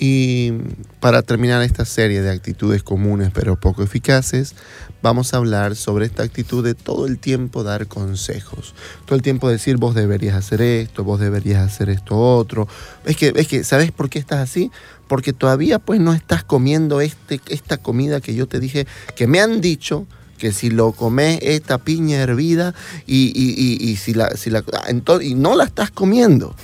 Y 0.01 0.51
para 0.99 1.23
terminar 1.23 1.63
esta 1.63 1.85
serie 1.85 2.23
de 2.23 2.33
actitudes 2.33 2.83
comunes 2.83 3.31
pero 3.33 3.55
poco 3.55 3.85
eficaces, 3.85 4.57
vamos 5.01 5.33
a 5.33 5.37
hablar 5.37 5.77
sobre 5.77 6.07
esta 6.07 6.25
actitud 6.25 6.65
de 6.65 6.75
todo 6.75 7.07
el 7.07 7.21
tiempo 7.21 7.63
dar 7.63 7.87
consejos. 7.87 8.75
Todo 9.07 9.15
el 9.15 9.23
tiempo 9.23 9.49
decir 9.49 9.77
vos 9.77 9.95
deberías 9.95 10.35
hacer 10.35 10.61
esto, 10.61 11.05
vos 11.05 11.21
deberías 11.21 11.63
hacer 11.63 11.91
esto 11.91 12.19
otro. 12.19 12.67
Es 13.05 13.17
que, 13.17 13.33
es 13.37 13.47
que 13.47 13.63
¿sabes 13.63 13.93
por 13.93 14.11
qué 14.11 14.19
estás 14.19 14.41
así? 14.41 14.73
Porque 15.07 15.33
todavía 15.33 15.79
pues 15.79 16.01
no 16.01 16.15
estás 16.15 16.43
comiendo 16.43 17.01
este, 17.01 17.41
esta 17.47 17.77
comida 17.77 18.21
que 18.21 18.35
yo 18.35 18.49
te 18.49 18.59
dije, 18.59 18.89
que 19.15 19.29
me 19.29 19.39
han 19.39 19.61
dicho 19.61 20.09
que 20.39 20.53
si 20.53 20.71
lo 20.71 20.93
comes 20.93 21.39
esta 21.43 21.79
piña 21.79 22.21
hervida 22.21 22.75
y, 23.07 23.33
y, 23.37 23.97
si 23.97 24.15
la, 24.15 24.31
si 24.37 24.51
la 24.51 24.65
entonces, 24.89 25.29
y 25.29 25.35
no 25.35 25.57
la 25.57 25.65
estás 25.65 25.91
comiendo, 25.91 26.55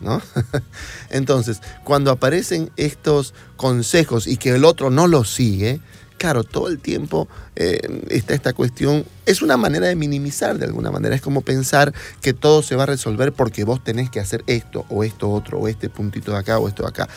¿no? 0.00 0.20
entonces, 1.10 1.60
cuando 1.84 2.10
aparecen 2.10 2.70
estos 2.76 3.34
consejos 3.56 4.26
y 4.26 4.36
que 4.36 4.50
el 4.50 4.64
otro 4.64 4.90
no 4.90 5.06
los 5.06 5.30
sigue, 5.30 5.80
claro, 6.20 6.44
todo 6.44 6.68
el 6.68 6.78
tiempo 6.78 7.28
eh, 7.56 7.80
está 8.10 8.34
esta 8.34 8.52
cuestión, 8.52 9.06
es 9.24 9.40
una 9.40 9.56
manera 9.56 9.86
de 9.86 9.96
minimizar 9.96 10.58
de 10.58 10.66
alguna 10.66 10.90
manera, 10.90 11.14
es 11.14 11.22
como 11.22 11.40
pensar 11.40 11.94
que 12.20 12.34
todo 12.34 12.62
se 12.62 12.76
va 12.76 12.82
a 12.82 12.86
resolver 12.86 13.32
porque 13.32 13.64
vos 13.64 13.82
tenés 13.82 14.10
que 14.10 14.20
hacer 14.20 14.44
esto 14.46 14.84
o 14.90 15.02
esto 15.02 15.30
otro 15.30 15.58
o 15.58 15.66
este 15.66 15.88
puntito 15.88 16.32
de 16.32 16.38
acá 16.38 16.58
o 16.58 16.68
esto 16.68 16.82
de 16.82 16.90
acá. 16.90 17.08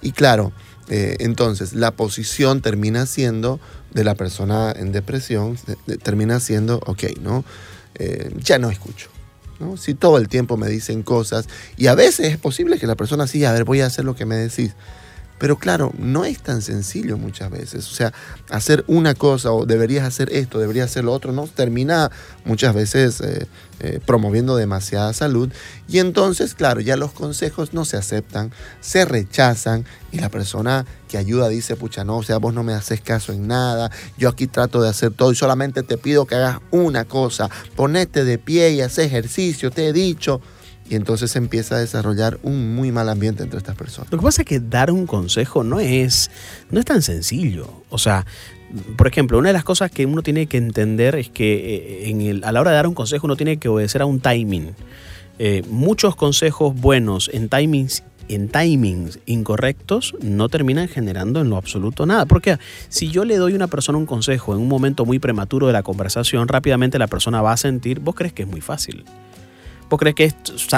Y 0.00 0.12
claro, 0.12 0.52
eh, 0.88 1.16
entonces 1.20 1.72
la 1.72 1.90
posición 1.90 2.60
termina 2.60 3.06
siendo 3.06 3.60
de 3.92 4.04
la 4.04 4.14
persona 4.14 4.72
en 4.76 4.92
depresión, 4.92 5.58
termina 6.02 6.38
siendo, 6.40 6.80
ok, 6.86 7.04
¿no? 7.20 7.44
Eh, 7.96 8.30
ya 8.38 8.58
no 8.58 8.70
escucho. 8.70 9.08
¿no? 9.58 9.76
Si 9.76 9.94
todo 9.94 10.18
el 10.18 10.28
tiempo 10.28 10.56
me 10.56 10.68
dicen 10.68 11.02
cosas, 11.02 11.48
y 11.76 11.86
a 11.86 11.94
veces 11.94 12.32
es 12.32 12.38
posible 12.38 12.78
que 12.78 12.86
la 12.86 12.94
persona 12.94 13.26
sí, 13.26 13.44
a 13.44 13.52
ver, 13.52 13.64
voy 13.64 13.80
a 13.80 13.86
hacer 13.86 14.04
lo 14.04 14.14
que 14.14 14.26
me 14.26 14.36
decís, 14.36 14.72
pero 15.38 15.56
claro, 15.56 15.92
no 15.98 16.24
es 16.24 16.40
tan 16.40 16.62
sencillo 16.62 17.18
muchas 17.18 17.50
veces. 17.50 17.90
O 17.90 17.94
sea, 17.94 18.12
hacer 18.50 18.84
una 18.86 19.14
cosa 19.14 19.52
o 19.52 19.66
deberías 19.66 20.04
hacer 20.06 20.32
esto, 20.32 20.58
deberías 20.58 20.90
hacer 20.90 21.04
lo 21.04 21.12
otro, 21.12 21.32
no 21.32 21.46
termina 21.46 22.10
muchas 22.44 22.74
veces 22.74 23.20
eh, 23.20 23.46
eh, 23.80 24.00
promoviendo 24.04 24.56
demasiada 24.56 25.12
salud. 25.12 25.52
Y 25.88 25.98
entonces, 25.98 26.54
claro, 26.54 26.80
ya 26.80 26.96
los 26.96 27.12
consejos 27.12 27.74
no 27.74 27.84
se 27.84 27.98
aceptan, 27.98 28.50
se 28.80 29.04
rechazan 29.04 29.84
y 30.12 30.18
la 30.18 30.30
persona 30.30 30.86
que 31.08 31.18
ayuda 31.18 31.48
dice, 31.48 31.76
pucha, 31.76 32.02
no, 32.02 32.18
o 32.18 32.22
sea, 32.22 32.38
vos 32.38 32.54
no 32.54 32.62
me 32.62 32.72
haces 32.72 33.00
caso 33.02 33.32
en 33.32 33.46
nada, 33.46 33.90
yo 34.16 34.28
aquí 34.28 34.46
trato 34.46 34.80
de 34.80 34.88
hacer 34.88 35.12
todo 35.12 35.30
y 35.32 35.36
solamente 35.36 35.82
te 35.82 35.98
pido 35.98 36.26
que 36.26 36.36
hagas 36.36 36.60
una 36.70 37.04
cosa, 37.04 37.50
ponete 37.76 38.24
de 38.24 38.38
pie 38.38 38.70
y 38.70 38.80
haz 38.80 38.98
ejercicio, 38.98 39.70
te 39.70 39.88
he 39.88 39.92
dicho. 39.92 40.40
Y 40.88 40.94
entonces 40.94 41.32
se 41.32 41.38
empieza 41.38 41.76
a 41.76 41.78
desarrollar 41.78 42.38
un 42.42 42.74
muy 42.74 42.92
mal 42.92 43.08
ambiente 43.08 43.42
entre 43.42 43.58
estas 43.58 43.74
personas. 43.74 44.10
Lo 44.12 44.18
que 44.18 44.24
pasa 44.24 44.42
es 44.42 44.48
que 44.48 44.60
dar 44.60 44.90
un 44.90 45.06
consejo 45.06 45.64
no 45.64 45.80
es, 45.80 46.30
no 46.70 46.78
es 46.78 46.86
tan 46.86 47.02
sencillo. 47.02 47.82
O 47.90 47.98
sea, 47.98 48.24
por 48.96 49.06
ejemplo, 49.06 49.38
una 49.38 49.48
de 49.48 49.52
las 49.54 49.64
cosas 49.64 49.90
que 49.90 50.06
uno 50.06 50.22
tiene 50.22 50.46
que 50.46 50.58
entender 50.58 51.16
es 51.16 51.30
que 51.30 52.04
eh, 52.08 52.40
a 52.42 52.52
la 52.52 52.60
hora 52.60 52.70
de 52.70 52.76
dar 52.76 52.86
un 52.86 52.94
consejo 52.94 53.26
uno 53.26 53.36
tiene 53.36 53.56
que 53.56 53.68
obedecer 53.68 54.02
a 54.02 54.06
un 54.06 54.20
timing. 54.20 54.74
Eh, 55.38 55.62
muchos 55.68 56.16
consejos 56.16 56.74
buenos 56.74 57.30
en 57.32 57.48
timings 57.48 58.02
en 58.28 58.48
timings 58.48 59.20
incorrectos 59.26 60.14
no 60.20 60.48
terminan 60.48 60.88
generando 60.88 61.40
en 61.40 61.50
lo 61.50 61.56
absoluto 61.56 62.06
nada. 62.06 62.26
Porque 62.26 62.58
si 62.88 63.08
yo 63.08 63.24
le 63.24 63.36
doy 63.36 63.52
a 63.52 63.56
una 63.56 63.68
persona 63.68 63.98
un 63.98 64.06
consejo 64.06 64.52
en 64.54 64.60
un 64.60 64.68
momento 64.68 65.04
muy 65.04 65.18
prematuro 65.18 65.66
de 65.66 65.72
la 65.72 65.82
conversación, 65.82 66.48
rápidamente 66.48 66.98
la 66.98 67.06
persona 67.06 67.42
va 67.42 67.52
a 67.52 67.56
sentir, 67.56 68.00
vos 68.00 68.14
crees 68.14 68.32
que 68.32 68.42
es 68.42 68.48
muy 68.48 68.60
fácil. 68.60 69.04
¿Vos 69.88 70.00
crees 70.00 70.16
que 70.16 70.24
es 70.24 70.34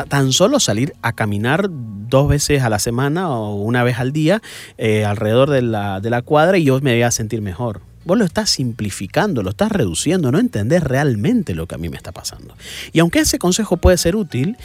tan 0.09 0.33
solo 0.33 0.61
salir 0.61 0.95
a 1.01 1.13
caminar 1.13 1.69
dos 1.71 2.29
veces 2.29 2.63
a 2.63 2.69
la 2.69 2.79
semana 2.79 3.31
o 3.31 3.55
una 3.55 3.83
vez 3.83 3.99
al 3.99 4.13
día 4.13 4.43
eh, 4.77 5.05
alrededor 5.05 5.51
de 5.51 5.63
la, 5.63 6.01
de 6.01 6.11
la 6.11 6.23
cuadra 6.23 6.59
y 6.59 6.65
yo 6.65 6.81
me 6.81 6.93
voy 6.93 7.03
a 7.03 7.11
sentir 7.11 7.41
mejor? 7.41 7.81
Vos 8.05 8.19
lo 8.19 8.25
estás 8.25 8.51
simplificando, 8.51 9.43
lo 9.43 9.51
estás 9.51 9.71
reduciendo, 9.73 10.33
no 10.33 10.39
entendés 10.39 10.83
realmente 10.83 11.55
lo 11.55 11.67
que 11.67 11.75
a 11.75 11.79
mí 11.79 11.89
me 11.89 11.97
está 11.97 12.13
pasando. 12.13 12.55
Y 12.93 13.01
aunque 13.01 13.21
ese 13.21 13.39
consejo 13.39 13.77
puede 13.77 13.99
ser 13.99 14.17
útil, 14.17 14.57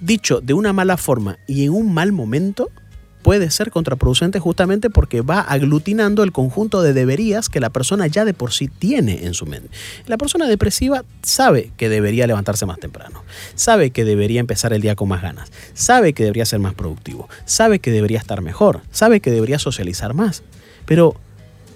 dicho 0.00 0.40
de 0.40 0.54
una 0.54 0.72
mala 0.72 0.96
forma 0.96 1.38
y 1.46 1.64
en 1.64 1.70
un 1.70 1.94
mal 1.94 2.12
momento, 2.12 2.70
puede 3.22 3.50
ser 3.50 3.70
contraproducente 3.70 4.38
justamente 4.38 4.90
porque 4.90 5.20
va 5.20 5.40
aglutinando 5.40 6.22
el 6.22 6.32
conjunto 6.32 6.82
de 6.82 6.92
deberías 6.92 7.48
que 7.48 7.60
la 7.60 7.70
persona 7.70 8.06
ya 8.06 8.24
de 8.24 8.34
por 8.34 8.52
sí 8.52 8.68
tiene 8.68 9.26
en 9.26 9.34
su 9.34 9.46
mente. 9.46 9.68
La 10.06 10.16
persona 10.16 10.46
depresiva 10.48 11.04
sabe 11.22 11.70
que 11.76 11.88
debería 11.88 12.26
levantarse 12.26 12.66
más 12.66 12.78
temprano, 12.78 13.22
sabe 13.54 13.90
que 13.90 14.04
debería 14.04 14.40
empezar 14.40 14.72
el 14.72 14.80
día 14.80 14.96
con 14.96 15.08
más 15.08 15.22
ganas, 15.22 15.50
sabe 15.74 16.12
que 16.12 16.22
debería 16.22 16.46
ser 16.46 16.60
más 16.60 16.74
productivo, 16.74 17.28
sabe 17.44 17.78
que 17.78 17.90
debería 17.90 18.18
estar 18.18 18.40
mejor, 18.40 18.80
sabe 18.90 19.20
que 19.20 19.30
debería 19.30 19.58
socializar 19.58 20.14
más. 20.14 20.42
Pero, 20.86 21.14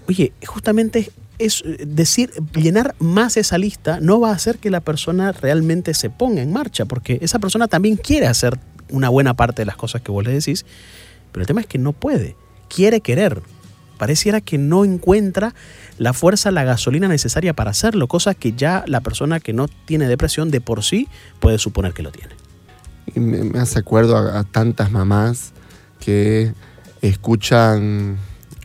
oye, 0.09 0.33
justamente 0.47 1.11
es 1.39 1.65
decir, 1.85 2.31
llenar 2.55 2.95
más 2.99 3.37
esa 3.37 3.59
lista 3.59 3.99
no 4.01 4.21
va 4.21 4.31
a 4.31 4.35
hacer 4.35 4.59
que 4.59 4.71
la 4.71 4.81
persona 4.81 5.33
realmente 5.33 5.93
se 5.95 6.11
ponga 6.11 6.43
en 6.43 6.53
marcha, 6.53 6.85
porque 6.85 7.19
esa 7.23 7.39
persona 7.39 7.67
también 7.67 7.97
quiere 7.97 8.27
hacer 8.27 8.59
una 8.91 9.09
buena 9.09 9.35
parte 9.35 9.63
de 9.63 9.67
las 9.67 9.77
cosas 9.77 10.03
que 10.03 10.13
vos 10.13 10.25
le 10.25 10.33
decís, 10.33 10.65
pero 11.35 11.43
el 11.43 11.49
tema 11.49 11.61
es 11.63 11.67
que 11.67 11.79
no 11.79 11.93
puede, 11.93 12.37
quiere 12.69 13.01
querer. 13.01 13.43
Pareciera 13.99 14.41
que 14.41 14.57
no 14.57 14.85
encuentra 14.85 15.53
la 15.99 16.13
fuerza, 16.13 16.53
la 16.53 16.63
gasolina 16.63 17.09
necesaria 17.09 17.55
para 17.55 17.73
hacerlo, 17.73 18.07
cosa 18.07 18.35
que 18.35 18.53
ya 18.53 18.85
la 18.87 19.01
persona 19.01 19.41
que 19.41 19.53
no 19.53 19.67
tiene 19.67 20.07
depresión 20.07 20.53
de 20.53 20.61
por 20.61 20.85
sí 20.85 21.09
puede 21.41 21.59
suponer 21.59 21.93
que 21.93 22.05
lo 22.05 22.13
tiene. 22.13 22.35
Y 23.17 23.19
me, 23.19 23.59
hace 23.59 23.81
acuerdo 23.81 24.17
a, 24.17 24.45
tantas 24.45 24.93
mamás 24.93 25.53
que 25.99 26.53
escuchan 27.03 28.17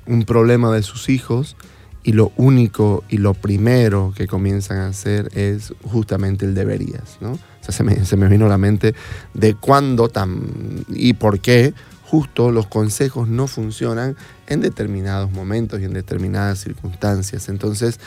un 0.06 0.24
problema 0.26 0.72
de 0.72 0.84
sus 0.84 1.10
hijos 1.10 1.58
y 2.04 2.12
lo 2.12 2.32
único 2.38 3.04
y 3.10 3.18
lo 3.18 3.34
primero 3.34 4.14
que 4.16 4.28
comienzan 4.28 4.78
a 4.78 4.88
hacer 4.90 5.32
es 5.34 5.74
justamente 5.86 6.46
el 6.46 6.54
deberías, 6.54 7.18
¿no? 7.20 7.32
O 7.32 7.72
sea, 7.72 7.74
se 8.06 8.16
me, 8.16 8.28
vino 8.28 8.46
a 8.46 8.50
la 8.50 8.60
mente 8.60 8.94
de 9.34 9.56
cuándo 9.56 10.08
tan, 10.08 10.86
y 10.88 11.14
por 11.14 11.40
qué 11.40 11.74
justo 12.10 12.52
los 12.52 12.66
consejos 12.66 13.28
no 13.28 13.46
funcionan 13.46 14.18
en 14.48 14.62
determinados 14.62 15.32
momentos 15.32 15.80
y 15.80 15.86
en 15.86 15.94
determinadas 15.94 16.60
circunstancias. 16.60 17.50
Entonces, 17.50 18.00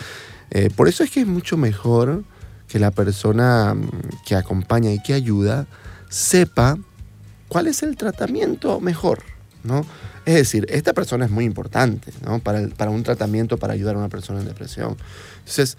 eh, 0.50 0.70
por 0.74 0.88
eso 0.88 1.04
es 1.04 1.10
que 1.10 1.20
es 1.20 1.26
mucho 1.26 1.56
mejor 1.56 2.24
que 2.66 2.80
la 2.80 2.90
persona 2.90 3.74
mm, 3.74 3.90
que 4.26 4.34
acompaña 4.34 4.90
y 4.92 5.00
que 5.00 5.14
ayuda 5.14 5.66
sepa 6.08 6.78
cuál 7.46 7.68
es 7.68 7.84
el 7.84 7.96
tratamiento 7.96 8.80
mejor, 8.80 9.20
¿no? 9.62 9.86
Es 10.24 10.34
decir, 10.34 10.66
esta 10.68 10.92
persona 10.92 11.24
es 11.24 11.30
muy 11.30 11.44
importante, 11.44 12.12
¿no? 12.24 12.40
Para, 12.40 12.66
para 12.68 12.90
un 12.90 13.04
tratamiento, 13.04 13.56
para 13.56 13.74
ayudar 13.74 13.94
a 13.94 13.98
una 13.98 14.08
persona 14.08 14.40
en 14.40 14.46
depresión. 14.46 14.96
Entonces, 15.38 15.76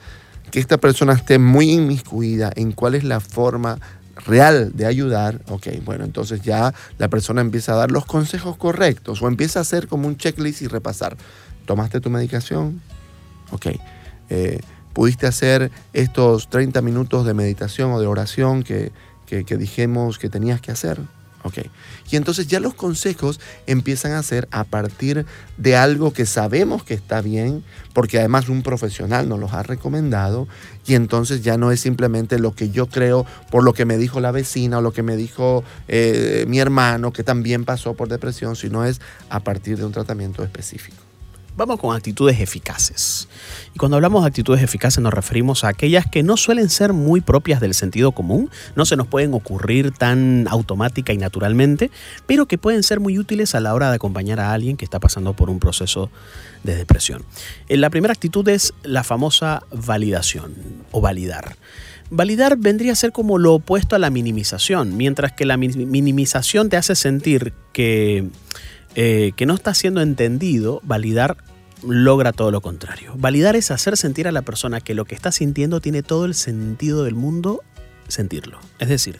que 0.50 0.60
esta 0.60 0.77
persona 0.77 1.13
esté 1.13 1.39
muy 1.39 1.72
inmiscuida 1.72 2.51
en 2.56 2.72
cuál 2.72 2.96
es 2.96 3.03
la 3.03 3.20
forma 3.20 3.80
real 4.15 4.72
de 4.74 4.86
ayudar, 4.86 5.41
ok, 5.50 5.67
bueno, 5.84 6.05
entonces 6.05 6.41
ya 6.41 6.74
la 6.98 7.08
persona 7.08 7.41
empieza 7.41 7.74
a 7.74 7.75
dar 7.75 7.91
los 7.91 8.05
consejos 8.05 8.58
correctos 8.58 9.22
o 9.22 9.27
empieza 9.27 9.60
a 9.60 9.63
hacer 9.63 9.88
como 9.88 10.08
un 10.08 10.17
checklist 10.17 10.62
y 10.62 10.67
repasar. 10.67 11.17
¿Tomaste 11.65 12.01
tu 12.01 12.10
medicación? 12.10 12.82
Ok. 13.51 13.67
Eh, 14.29 14.60
¿Pudiste 14.93 15.25
hacer 15.25 15.72
estos 15.93 16.50
30 16.50 16.82
minutos 16.82 17.25
de 17.25 17.34
meditación 17.34 17.91
o 17.93 18.00
de 18.00 18.05
oración 18.05 18.63
que, 18.63 18.91
que, 19.25 19.43
que 19.43 19.58
dijimos 19.58 20.20
que 20.20 20.29
tenías 20.29 20.62
que 20.62 20.72
hacer? 20.72 21.00
Ok. 21.44 21.60
Y 22.10 22.16
entonces 22.16 22.48
ya 22.48 22.60
los 22.60 22.74
consejos 22.74 23.40
empiezan 23.68 24.14
a 24.14 24.24
ser 24.24 24.48
a 24.52 24.64
partir 24.64 25.26
de 25.58 25.76
algo 25.76 26.14
que 26.14 26.26
sabemos 26.26 26.84
que 26.84 26.94
está 26.94 27.22
bien, 27.22 27.64
porque 27.94 28.18
además 28.20 28.48
un 28.48 28.64
profesional 28.64 29.28
nos 29.28 29.40
los 29.40 29.54
ha 29.54 29.64
recomendado, 29.64 30.48
y 30.86 30.96
entonces 30.96 31.44
ya 31.44 31.58
no 31.58 31.72
es 31.72 31.82
simplemente 31.82 32.40
lo 32.40 32.56
que 32.56 32.70
yo 32.70 32.88
creo 32.88 33.26
por 33.52 33.64
lo 33.64 33.74
que 33.74 33.86
me 33.86 33.98
dijo 33.98 34.22
la 34.22 34.32
vecina 34.32 34.78
o 34.78 34.82
lo 34.82 34.94
que 34.94 35.04
me 35.04 35.18
dijo 35.18 35.64
eh, 35.88 36.46
mi 36.48 36.60
hermano 36.60 37.12
que 37.12 37.24
también 37.24 37.66
pasó 37.66 37.94
por 37.94 38.08
depresión, 38.08 38.56
sino 38.56 38.86
es 38.86 39.02
a 39.30 39.42
partir 39.42 39.78
de 39.78 39.86
un 39.86 39.92
tratamiento 39.92 40.44
específico. 40.44 41.12
Vamos 41.56 41.80
con 41.80 41.96
actitudes 41.96 42.40
eficaces. 42.40 43.28
Y 43.76 43.78
cuando 43.78 43.98
hablamos 43.98 44.24
de 44.24 44.28
actitudes 44.28 44.64
eficaces 44.64 45.04
nos 45.04 45.14
referimos 45.14 45.64
a 45.64 45.68
aquellas 45.68 46.08
que 46.08 46.24
no 46.24 46.36
suelen 46.36 46.68
ser 46.68 46.94
muy 46.94 47.22
propias 47.22 47.62
del 47.62 47.76
sentido 47.76 48.12
común, 48.12 48.50
no 48.76 48.86
se 48.86 48.96
nos 48.96 49.06
pueden 49.06 49.36
ocurrir 49.36 49.92
tan 49.92 50.48
automática 50.50 51.14
y 51.14 51.18
naturalmente, 51.18 51.92
pero 52.26 52.48
que 52.48 52.58
pueden 52.58 52.82
ser 52.82 53.00
muy 53.00 53.20
útiles 53.20 53.54
a 53.54 53.60
la 53.60 53.76
hora 53.76 53.90
de 53.90 53.96
acompañar 53.96 54.40
a 54.40 54.52
alguien 54.52 54.78
que 54.78 54.86
está 54.86 55.00
pasando 55.00 55.36
por 55.36 55.52
un 55.52 55.60
proceso 55.60 56.10
de 56.64 56.76
depresión. 56.76 57.24
Eh, 57.70 57.78
la 57.78 57.92
primera 57.92 58.14
actitud 58.14 58.48
es 58.50 58.74
la 58.82 59.04
famosa 59.04 59.62
validación 59.72 60.56
o 60.92 61.02
validar. 61.02 61.56
Validar 62.10 62.58
vendría 62.58 62.94
a 62.94 62.96
ser 62.96 63.12
como 63.12 63.38
lo 63.38 63.54
opuesto 63.54 63.96
a 63.96 64.00
la 64.00 64.10
minimización, 64.10 64.98
mientras 64.98 65.34
que 65.34 65.46
la 65.46 65.58
minimización 65.58 66.70
te 66.70 66.78
hace 66.78 66.96
sentir 66.96 67.54
que 67.74 68.28
eh, 68.96 69.32
que 69.36 69.46
no 69.46 69.56
está 69.56 69.74
siendo 69.74 70.02
entendido, 70.02 70.80
validar 70.84 71.38
logra 71.84 72.32
todo 72.32 72.52
lo 72.52 72.62
contrario. 72.62 73.14
Validar 73.18 73.56
es 73.56 73.72
hacer 73.72 73.98
sentir 73.98 74.28
a 74.28 74.32
la 74.32 74.42
persona 74.42 74.82
que 74.82 74.94
lo 74.94 75.06
que 75.06 75.16
está 75.16 75.32
sintiendo 75.32 75.82
tiene 75.82 76.04
todo 76.04 76.26
el 76.26 76.36
sentido 76.36 77.04
del 77.04 77.16
mundo 77.16 77.62
sentirlo. 78.08 78.60
Es 78.80 78.90
decir, 78.90 79.20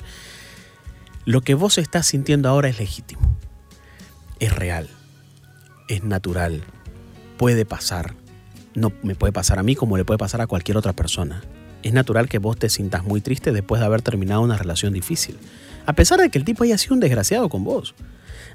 lo 1.26 1.42
que 1.42 1.56
vos 1.56 1.78
estás 1.78 2.08
sintiendo 2.08 2.50
ahora 2.50 2.70
es 2.70 2.80
legítimo, 2.80 3.38
es 4.40 4.54
real, 4.54 4.90
es 5.88 6.04
natural, 6.04 6.64
puede 7.38 7.66
pasar. 7.66 8.14
No 8.76 8.92
me 9.04 9.16
puede 9.16 9.34
pasar 9.34 9.60
a 9.60 9.64
mí 9.64 9.76
como 9.76 9.98
le 9.98 10.06
puede 10.06 10.18
pasar 10.18 10.42
a 10.42 10.48
cualquier 10.48 10.78
otra 10.78 10.94
persona. 10.94 11.44
Es 11.84 11.94
natural 11.94 12.30
que 12.30 12.40
vos 12.40 12.58
te 12.58 12.70
sientas 12.70 13.04
muy 13.04 13.22
triste 13.22 13.52
después 13.52 13.80
de 13.80 13.86
haber 13.86 14.02
terminado 14.02 14.42
una 14.42 14.58
relación 14.58 14.94
difícil, 14.94 15.38
a 15.86 15.94
pesar 15.94 16.20
de 16.20 16.30
que 16.30 16.38
el 16.38 16.46
tipo 16.46 16.64
haya 16.64 16.78
sido 16.78 16.94
un 16.94 17.02
desgraciado 17.02 17.50
con 17.50 17.64
vos 17.64 17.94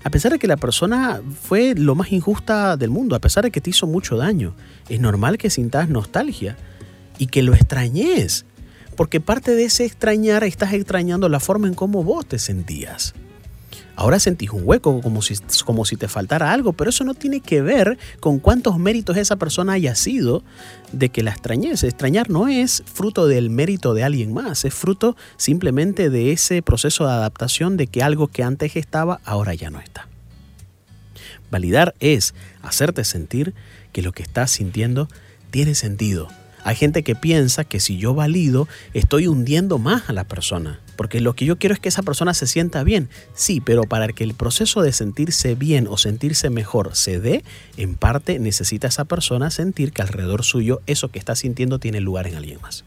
a 0.02 0.11
pesar 0.11 0.33
de 0.33 0.38
que 0.38 0.47
la 0.47 0.57
persona 0.57 1.21
fue 1.43 1.75
lo 1.75 1.95
más 1.95 2.12
injusta 2.12 2.76
del 2.76 2.90
mundo, 2.90 3.17
a 3.17 3.21
pesar 3.21 3.45
de 3.45 3.50
que 3.50 3.61
te 3.61 3.71
hizo 3.71 3.87
mucho 3.87 4.17
daño. 4.17 4.55
Es 4.88 5.00
normal 5.00 5.38
que 5.38 5.50
sintas 5.50 5.88
nostalgia. 5.88 6.57
y 7.21 7.26
que 7.26 7.43
lo 7.43 7.52
extrañes. 7.52 8.45
Porque 8.97 9.21
parte 9.21 9.57
de 9.57 9.64
ese 9.64 9.85
extrañar 9.85 10.45
estás 10.45 10.73
extrañando 10.73 11.28
la 11.28 11.40
forma 11.40 11.67
en 11.67 11.75
cómo 11.75 12.05
vos 12.05 12.26
te 12.26 12.38
sentías. 12.38 13.14
Ahora 13.99 14.21
sentís 14.21 14.50
un 14.50 14.62
hueco 14.62 15.00
como 15.00 15.23
si, 15.23 15.35
como 15.64 15.85
si 15.85 15.97
te 15.97 16.07
faltara 16.07 16.52
algo, 16.52 16.73
pero 16.73 16.90
eso 16.90 17.02
no 17.02 17.14
tiene 17.14 17.40
que 17.40 17.62
ver 17.62 17.99
con 18.21 18.38
cuántos 18.38 18.78
méritos 18.78 19.17
esa 19.17 19.35
persona 19.35 19.73
haya 19.73 19.97
sido 19.97 20.45
de 20.93 21.09
que 21.09 21.25
la 21.25 21.33
extrañes. 21.33 21.83
Extrañar 21.83 22.31
no 22.31 22.47
es 22.47 22.85
fruto 22.87 23.26
del 23.26 23.50
mérito 23.50 23.95
de 23.95 24.05
alguien 24.05 24.33
más, 24.33 24.64
es 24.64 24.73
fruto 24.73 25.17
simplemente 25.37 26.11
de 26.11 26.31
ese 26.31 26.62
proceso 26.62 27.09
de 27.09 27.11
adaptación 27.11 27.76
de 27.76 27.88
que 27.88 28.05
algo 28.05 28.28
que 28.28 28.45
antes 28.45 28.76
estaba 28.76 29.19
ahora 29.25 29.52
ya 29.55 29.69
no 29.69 29.81
está. 29.81 30.07
Validar 31.50 31.97
es 31.99 32.35
hacerte 32.62 33.02
sentir 33.02 33.52
que 33.90 34.02
lo 34.02 34.12
que 34.12 34.23
estás 34.23 34.52
sintiendo 34.52 35.09
tiene 35.50 35.75
sentido. 35.75 36.28
Hay 36.62 36.76
gente 36.76 37.02
que 37.02 37.17
piensa 37.17 37.64
que 37.64 37.81
si 37.81 37.99
yo 37.99 38.14
valido, 38.14 38.69
estoy 38.95 39.26
hundiendo 39.26 39.78
más 39.78 40.09
a 40.09 40.12
la 40.12 40.23
persona. 40.23 40.78
Porque 40.99 41.21
lo 41.21 41.35
que 41.35 41.45
yo 41.45 41.59
quiero 41.59 41.75
es 41.75 41.81
que 41.81 41.88
esa 41.88 42.02
persona 42.02 42.35
se 42.35 42.49
sienta 42.49 42.83
bien. 42.83 43.09
Sí, 43.33 43.61
pero 43.61 43.85
para 43.85 44.09
que 44.09 44.25
el 44.25 44.35
proceso 44.35 44.83
de 44.83 44.93
sentirse 44.93 45.55
bien 45.55 45.87
o 45.88 45.97
sentirse 45.97 46.50
mejor 46.50 46.97
se 46.97 47.21
dé, 47.21 47.45
en 47.76 47.95
parte 47.95 48.40
necesita 48.40 48.88
esa 48.88 49.05
persona 49.05 49.52
sentir 49.52 49.93
que 49.93 50.02
alrededor 50.02 50.43
suyo 50.43 50.83
eso 50.87 51.09
que 51.09 51.21
está 51.21 51.37
sintiendo 51.37 51.78
tiene 51.78 52.00
lugar 52.00 52.26
en 52.26 52.35
alguien 52.35 52.61
más. 52.61 52.85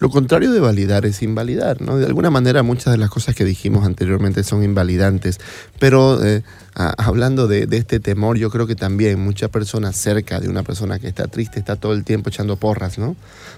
Lo 0.00 0.10
contrario 0.10 0.52
de 0.52 0.60
validar 0.60 1.06
es 1.06 1.22
invalidar, 1.22 1.80
¿no? 1.80 1.96
De 1.96 2.06
alguna 2.06 2.30
manera 2.30 2.62
muchas 2.62 2.92
de 2.92 2.98
las 2.98 3.10
cosas 3.10 3.34
que 3.34 3.44
dijimos 3.44 3.84
anteriormente 3.84 4.44
son 4.44 4.62
invalidantes, 4.62 5.40
pero 5.80 6.24
eh, 6.24 6.42
hablando 6.78 7.48
de, 7.48 7.66
este 7.72 7.98
temor, 7.98 8.38
yo 8.38 8.50
creo 8.50 8.68
que 8.68 8.76
también 8.76 9.18
muchas 9.18 9.50
personas 9.50 9.96
cerca 9.96 10.38
de 10.38 10.48
una 10.48 10.62
persona 10.62 11.00
que 11.00 11.08
está 11.08 11.26
triste 11.26 11.58
está 11.58 11.74
todo 11.74 11.92
el 11.92 12.04
tiempo 12.04 12.28
echando 12.28 12.54
porras, 12.54 12.98
¿no? 12.98 13.16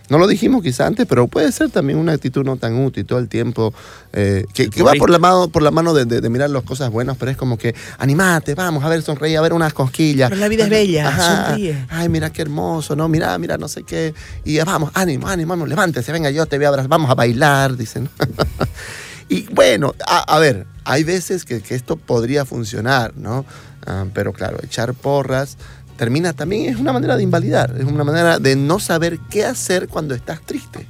No 0.08 0.18
lo 0.18 0.26
dijimos 0.26 0.62
quizá 0.62 0.86
antes, 0.86 1.06
pero 1.06 1.28
puede 1.28 1.52
ser 1.52 1.70
también 1.70 1.98
una 1.98 2.12
actitud 2.12 2.44
no 2.44 2.56
tan 2.56 2.82
útil 2.82 3.04
todo 3.04 3.18
el 3.18 3.28
tiempo, 3.28 3.74
eh, 4.14 4.46
que, 4.54 4.82
va 4.82 4.94
por 4.94 5.10
la 5.10 5.18
mano, 5.18 5.48
por 5.48 5.62
la 5.62 5.70
mano 5.70 5.92
de, 5.92 6.30
mirar 6.30 6.48
las 6.48 6.62
cosas 6.62 6.90
buenas, 6.90 7.16
pero 7.18 7.30
es 7.30 7.36
como 7.36 7.58
que, 7.58 7.74
animate, 7.98 8.54
vamos, 8.54 8.82
a 8.82 8.88
ver, 8.88 9.02
sonreír, 9.02 9.36
a 9.36 9.42
ver 9.42 9.52
unas 9.52 9.74
cosquillas. 9.74 10.30
Pero 10.30 10.40
la 10.40 10.48
vida 10.48 10.64
es 10.64 10.70
bella, 10.70 11.46
sonríe. 11.48 11.86
Ay, 11.90 12.08
mira 12.08 12.30
qué 12.30 12.42
hermoso, 12.42 12.96
¿no? 12.96 13.08
Mira, 13.08 13.36
mira, 13.38 13.58
no 13.58 13.68
sé 13.68 13.82
qué. 13.82 14.14
Y 14.44 14.58
vamos, 14.60 14.90
ánimo, 14.94 15.28
ánimo, 15.28 15.52
ánimo, 15.52 15.66
levántese, 15.66 16.10
venga, 16.10 16.29
yo 16.30 16.46
te 16.46 16.56
voy 16.56 16.66
a 16.66 16.68
abrazar, 16.68 16.88
vamos 16.88 17.10
a 17.10 17.14
bailar, 17.14 17.76
dicen. 17.76 18.08
Y 19.30 19.46
bueno, 19.54 19.94
a, 20.08 20.38
ver, 20.40 20.66
hay 20.82 21.04
veces 21.04 21.44
que, 21.44 21.62
esto 21.68 21.94
podría 21.94 22.44
funcionar, 22.44 23.16
¿no? 23.16 23.46
Ah, 23.86 24.06
pero 24.12 24.32
claro, 24.32 24.58
echar 24.60 24.92
porras 24.92 25.56
termina 25.96 26.32
también, 26.32 26.74
es 26.74 26.80
una 26.80 26.92
manera 26.92 27.16
de 27.16 27.22
invalidar, 27.22 27.76
es 27.78 27.84
una 27.84 28.02
manera 28.02 28.40
de 28.40 28.56
no 28.56 28.80
saber 28.80 29.20
qué 29.30 29.44
hacer 29.44 29.86
cuando 29.86 30.16
estás 30.16 30.40
triste. 30.44 30.88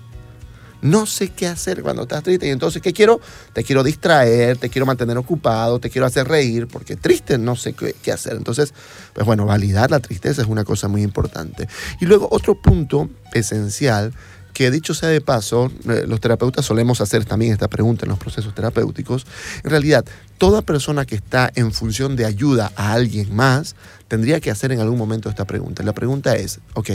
No 0.81 1.05
sé 1.05 1.29
qué 1.29 1.49
hacer 1.49 1.83
cuando 1.83 2.03
estás 2.03 2.23
triste. 2.23 2.47
Y 2.47 2.51
entonces, 2.51 2.81
¿qué 2.81 2.95
quiero? 2.95 3.21
Te 3.53 3.63
quiero 3.63 3.83
distraer, 3.83 4.57
te 4.57 4.71
quiero 4.71 4.87
mantener 4.87 5.19
ocupado, 5.19 5.79
te 5.79 5.91
quiero 5.91 6.07
hacer 6.07 6.27
reír, 6.27 6.67
porque 6.67 6.97
triste 6.97 7.37
no 7.37 7.57
sé 7.57 7.75
qué, 7.75 7.95
qué, 8.03 8.13
hacer. 8.13 8.37
Entonces, 8.37 8.73
pues 9.13 9.27
bueno, 9.27 9.45
validar 9.45 9.91
la 9.91 10.01
tristeza 10.01 10.41
es 10.41 10.49
una 10.49 10.65
cosa 10.65 10.89
muy 10.89 11.03
importante. 11.03 11.69
Y 12.01 12.07
luego, 12.07 12.27
otro 12.31 12.55
punto 12.55 13.11
esencial 13.35 14.15
que 14.53 14.71
dicho 14.71 14.95
sea 14.95 15.09
de 15.09 15.21
paso, 15.21 15.71
eh, 15.89 16.05
los 16.07 16.21
terapeutas 16.21 16.65
solemos 16.65 17.01
hacer 17.01 17.25
también 17.25 17.53
esta 17.53 17.69
pregunta 17.69 18.05
en 18.05 18.11
los 18.11 18.19
procesos 18.19 18.55
terapéuticos. 18.55 19.27
En 19.65 19.71
realidad, 19.71 20.05
toda 20.39 20.63
persona 20.63 21.05
que 21.05 21.15
está 21.15 21.51
en 21.55 21.73
función 21.73 22.17
de 22.17 22.25
ayuda 22.25 22.73
a 22.77 22.93
alguien 22.93 23.35
más 23.35 23.77
tendría 24.09 24.41
que 24.41 24.51
hacer 24.51 24.73
en 24.73 24.81
algún 24.81 24.99
momento 24.99 25.29
esta 25.29 25.45
pregunta. 25.45 25.83
La 25.83 25.93
pregunta 25.93 26.37
es, 26.37 26.61
ok, 26.75 26.91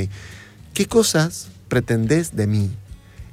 ¿qué 0.74 0.86
cosas 0.88 1.48
pretendes 1.68 2.36
de 2.36 2.48
mí? 2.48 2.72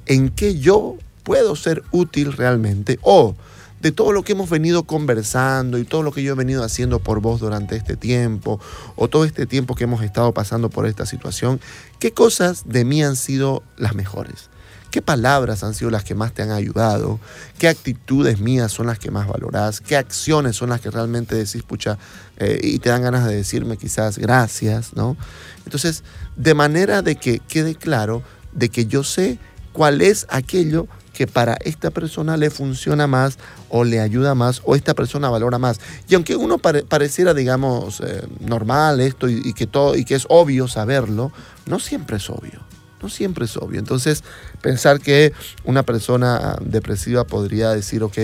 ¿En 0.05 0.29
qué 0.29 0.59
yo 0.59 0.97
puedo 1.23 1.55
ser 1.55 1.83
útil 1.91 2.33
realmente? 2.33 2.99
O 3.01 3.35
de 3.83 3.91
todo 3.91 4.13
lo 4.13 4.23
que 4.23 4.31
hemos 4.31 4.49
venido 4.49 4.83
conversando 4.83 5.77
y 5.77 5.83
todo 5.83 6.03
lo 6.03 6.13
que 6.13 6.23
yo 6.23 6.31
he 6.31 6.35
venido 6.35 6.63
haciendo 6.63 6.99
por 6.99 7.19
vos 7.19 7.41
durante 7.41 7.75
este 7.75 7.97
tiempo 7.97 8.59
o 8.95 9.09
todo 9.09 9.25
este 9.25 9.45
tiempo 9.45 9.75
que 9.75 9.83
hemos 9.83 10.01
estado 10.01 10.33
pasando 10.33 10.69
por 10.69 10.87
esta 10.87 11.05
situación, 11.05 11.59
¿qué 11.99 12.13
cosas 12.13 12.63
de 12.65 12.85
mí 12.85 13.03
han 13.03 13.17
sido 13.17 13.61
las 13.75 13.93
mejores? 13.93 14.49
¿Qué 14.89 15.01
palabras 15.01 15.65
han 15.65 15.73
sido 15.73 15.91
las 15.91 16.05
que 16.05 16.15
más 16.15 16.33
te 16.33 16.43
han 16.43 16.51
ayudado? 16.51 17.19
¿Qué 17.57 17.67
actitudes 17.67 18.39
mías 18.39 18.71
son 18.71 18.87
las 18.87 18.99
que 18.99 19.11
más 19.11 19.27
valorás? 19.27 19.81
¿Qué 19.81 19.97
acciones 19.97 20.55
son 20.55 20.69
las 20.69 20.79
que 20.79 20.89
realmente 20.89 21.35
decís, 21.35 21.63
pucha, 21.63 21.97
eh, 22.37 22.59
y 22.63 22.79
te 22.79 22.87
dan 22.87 23.01
ganas 23.01 23.27
de 23.27 23.35
decirme 23.35 23.75
quizás 23.75 24.17
gracias, 24.17 24.93
¿no? 24.95 25.17
Entonces, 25.65 26.03
de 26.37 26.53
manera 26.53 27.01
de 27.01 27.17
que 27.17 27.39
quede 27.39 27.75
claro 27.75 28.23
de 28.53 28.69
que 28.69 28.85
yo 28.85 29.03
sé 29.03 29.39
cuál 29.73 30.01
es 30.01 30.25
aquello 30.29 30.87
que 31.13 31.27
para 31.27 31.53
esta 31.61 31.91
persona 31.91 32.35
le 32.37 32.49
funciona 32.49 33.07
más 33.07 33.37
o 33.69 33.83
le 33.83 34.01
ayuda 34.01 34.35
más 34.35 34.61
o 34.65 34.75
esta 34.75 34.95
persona 34.95 35.29
valora 35.29 35.59
más. 35.59 35.79
Y 36.09 36.15
aunque 36.15 36.35
uno 36.35 36.57
pareciera, 36.57 37.33
digamos, 37.33 38.01
eh, 38.01 38.27
normal 38.39 38.99
esto 38.99 39.29
y, 39.29 39.53
que 39.53 39.67
todo, 39.67 39.95
y 39.95 40.05
que 40.05 40.15
es 40.15 40.25
obvio 40.29 40.67
saberlo, 40.67 41.31
no 41.67 41.79
siempre 41.79 42.17
es 42.17 42.29
obvio. 42.29 42.61
No 43.01 43.09
siempre 43.09 43.45
es 43.45 43.57
obvio. 43.57 43.79
Entonces, 43.79 44.23
pensar 44.61 44.99
que 44.99 45.33
una 45.65 45.83
persona 45.83 46.57
depresiva 46.61 47.25
podría 47.25 47.69
decir, 47.71 48.01
ok, 48.01 48.17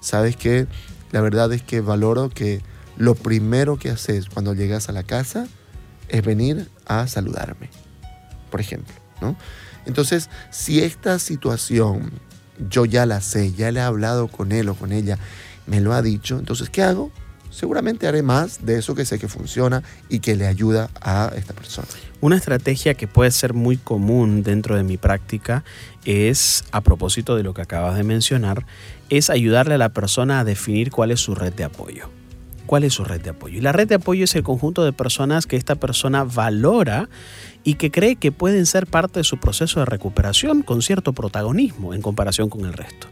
¿sabes 0.00 0.36
qué? 0.36 0.66
La 1.12 1.20
verdad 1.20 1.52
es 1.52 1.62
que 1.62 1.80
valoro 1.80 2.28
que 2.28 2.60
lo 2.96 3.14
primero 3.14 3.78
que 3.78 3.90
haces 3.90 4.28
cuando 4.28 4.52
llegas 4.54 4.88
a 4.88 4.92
la 4.92 5.04
casa 5.04 5.46
es 6.08 6.24
venir 6.24 6.68
a 6.86 7.06
saludarme, 7.06 7.70
por 8.50 8.60
ejemplo, 8.60 8.94
¿no? 9.20 9.36
Entonces, 9.86 10.30
si 10.50 10.80
esta 10.80 11.18
situación 11.18 12.12
yo 12.70 12.84
ya 12.84 13.06
la 13.06 13.20
sé, 13.20 13.52
ya 13.52 13.70
le 13.70 13.80
he 13.80 13.82
hablado 13.82 14.28
con 14.28 14.52
él 14.52 14.68
o 14.68 14.74
con 14.74 14.92
ella, 14.92 15.18
me 15.66 15.80
lo 15.80 15.92
ha 15.92 16.02
dicho, 16.02 16.38
entonces, 16.38 16.70
¿qué 16.70 16.82
hago? 16.82 17.10
Seguramente 17.50 18.08
haré 18.08 18.22
más 18.22 18.66
de 18.66 18.78
eso 18.78 18.96
que 18.96 19.04
sé 19.04 19.18
que 19.20 19.28
funciona 19.28 19.84
y 20.08 20.18
que 20.18 20.34
le 20.34 20.46
ayuda 20.46 20.90
a 21.00 21.30
esta 21.36 21.52
persona. 21.54 21.86
Una 22.20 22.36
estrategia 22.36 22.94
que 22.94 23.06
puede 23.06 23.30
ser 23.30 23.54
muy 23.54 23.76
común 23.76 24.42
dentro 24.42 24.76
de 24.76 24.82
mi 24.82 24.96
práctica 24.96 25.62
es, 26.04 26.64
a 26.72 26.80
propósito 26.80 27.36
de 27.36 27.44
lo 27.44 27.54
que 27.54 27.62
acabas 27.62 27.96
de 27.96 28.02
mencionar, 28.02 28.66
es 29.08 29.30
ayudarle 29.30 29.74
a 29.74 29.78
la 29.78 29.90
persona 29.90 30.40
a 30.40 30.44
definir 30.44 30.90
cuál 30.90 31.12
es 31.12 31.20
su 31.20 31.34
red 31.36 31.52
de 31.52 31.64
apoyo. 31.64 32.10
¿Cuál 32.66 32.82
es 32.84 32.94
su 32.94 33.04
red 33.04 33.20
de 33.20 33.30
apoyo? 33.30 33.58
Y 33.58 33.60
la 33.60 33.72
red 33.72 33.86
de 33.86 33.96
apoyo 33.96 34.24
es 34.24 34.34
el 34.34 34.42
conjunto 34.42 34.84
de 34.84 34.92
personas 34.92 35.46
que 35.46 35.56
esta 35.56 35.74
persona 35.76 36.24
valora 36.24 37.08
y 37.64 37.74
que 37.74 37.90
cree 37.90 38.16
que 38.16 38.30
pueden 38.30 38.66
ser 38.66 38.86
parte 38.86 39.20
de 39.20 39.24
su 39.24 39.38
proceso 39.38 39.80
de 39.80 39.86
recuperación 39.86 40.62
con 40.62 40.82
cierto 40.82 41.14
protagonismo 41.14 41.94
en 41.94 42.02
comparación 42.02 42.50
con 42.50 42.66
el 42.66 42.74
resto. 42.74 43.08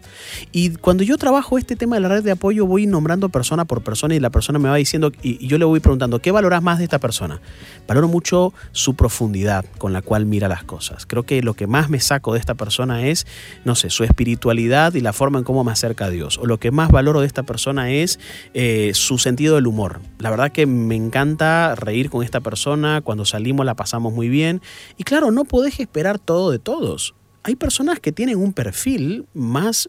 Y 0.53 0.71
cuando 0.77 1.03
yo 1.03 1.17
trabajo 1.17 1.57
este 1.57 1.75
tema 1.75 1.97
de 1.97 2.03
la 2.03 2.09
red 2.09 2.23
de 2.23 2.33
apoyo, 2.33 2.67
voy 2.67 2.87
nombrando 2.87 3.31
persona 3.31 3.65
por 3.65 3.83
persona 3.83 4.15
y 4.15 4.21
la 4.21 4.31
persona 4.31 4.59
me 4.59 4.69
va 4.69 4.77
diciendo, 4.77 5.11
y 5.23 5.47
yo 5.47 5.57
le 5.57 5.65
voy 5.65 5.81
preguntando, 5.81 6.21
¿qué 6.21 6.31
valoras 6.31 6.63
más 6.63 6.79
de 6.79 6.85
esta 6.85 6.99
persona? 6.99 7.41
Valoro 7.89 8.09
mucho 8.09 8.53
su 8.73 8.95
profundidad 8.95 9.65
con 9.79 9.95
la 9.95 10.03
cual 10.03 10.27
mira 10.27 10.49
las 10.49 10.65
cosas. 10.65 11.07
Creo 11.07 11.23
que 11.23 11.43
lo 11.43 11.55
que 11.55 11.67
más 11.67 11.89
me 11.89 12.01
saco 12.01 12.35
de 12.35 12.39
esta 12.39 12.55
persona 12.55 13.07
es, 13.07 13.27
no 13.65 13.75
sé, 13.75 13.89
su 13.89 14.05
espiritualidad 14.05 14.95
y 14.95 15.01
la 15.01 15.15
forma 15.15 15.39
en 15.39 15.45
cómo 15.45 15.65
me 15.65 15.73
acerca 15.73 16.07
a 16.07 16.11
Dios. 16.11 16.37
O 16.39 16.47
lo 16.47 16.61
que 16.61 16.71
más 16.71 16.91
valoro 16.91 17.21
de 17.21 17.27
esta 17.27 17.43
persona 17.43 17.91
es 17.91 18.21
eh, 18.53 18.91
su 18.95 19.17
sentido 19.17 19.55
del 19.55 19.67
humor. 19.67 20.01
La 20.19 20.29
verdad 20.31 20.53
que 20.53 20.67
me 20.67 20.95
encanta 20.95 21.75
reír 21.75 22.11
con 22.11 22.23
esta 22.23 22.41
persona, 22.41 23.01
cuando 23.01 23.25
salimos 23.25 23.65
la 23.65 23.75
pasamos 23.75 24.13
muy 24.13 24.29
bien 24.29 24.42
y 24.97 25.05
claro, 25.05 25.31
no 25.31 25.45
podés 25.45 25.81
esperar 25.81 26.19
todo 26.19 26.51
de 26.51 26.59
todos. 26.59 27.15
Hay 27.43 27.57
personas 27.57 28.01
que 28.01 28.13
tienen 28.13 28.39
un 28.39 28.53
perfil 28.53 29.27
más 29.35 29.89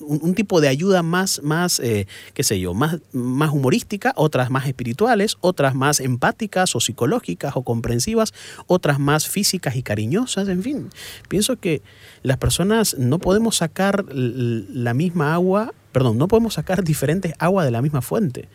un, 0.00 0.34
tipo 0.34 0.60
de 0.60 0.68
ayuda 0.68 1.02
más, 1.02 1.40
más 1.42 1.78
eh, 1.80 2.06
qué 2.34 2.42
sé 2.42 2.60
yo, 2.60 2.74
más, 2.74 2.98
más 3.12 3.52
humorística, 3.52 4.12
otras 4.16 4.50
más 4.50 4.66
espirituales, 4.66 5.36
otras 5.40 5.74
más 5.74 6.00
empáticas 6.00 6.74
o 6.74 6.80
psicológicas 6.80 7.56
o 7.56 7.62
comprensivas, 7.62 8.32
otras 8.66 8.98
más 8.98 9.28
físicas 9.28 9.76
y 9.76 9.82
cariñosas, 9.82 10.48
en 10.48 10.62
fin. 10.62 10.90
Pienso 11.28 11.56
que 11.56 11.82
las 12.22 12.38
personas 12.38 12.96
no 12.98 13.18
podemos 13.18 13.56
sacar 13.56 14.04
la 14.12 14.94
misma 14.94 15.34
agua, 15.34 15.72
perdón, 15.92 16.18
no 16.18 16.28
podemos 16.28 16.54
sacar 16.54 16.84
diferentes 16.84 17.34
agua 17.38 17.64
de 17.64 17.70
la 17.70 17.82
misma 17.82 18.02
fuente. 18.02 18.48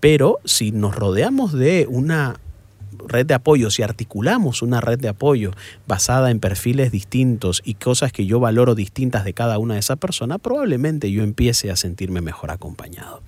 Pero 0.00 0.40
si 0.44 0.72
nos 0.72 0.96
rodeamos 0.96 1.52
de 1.52 1.86
una 1.88 2.40
red 3.08 3.26
de 3.26 3.34
apoyo, 3.34 3.70
si 3.70 3.82
articulamos 3.82 4.62
una 4.62 4.80
red 4.80 4.98
de 4.98 5.08
apoyo 5.08 5.52
basada 5.86 6.30
en 6.30 6.40
perfiles 6.40 6.92
distintos 6.92 7.62
y 7.64 7.74
cosas 7.74 8.12
que 8.12 8.26
yo 8.26 8.40
valoro 8.40 8.74
distintas 8.74 9.24
de 9.24 9.34
cada 9.34 9.58
una 9.58 9.74
de 9.74 9.80
esas 9.80 9.98
personas, 9.98 10.38
probablemente 10.40 11.10
yo 11.10 11.22
empiece 11.22 11.70
a 11.70 11.76
sentirme 11.76 12.20
mejor 12.20 12.50
acompañado. 12.50 13.22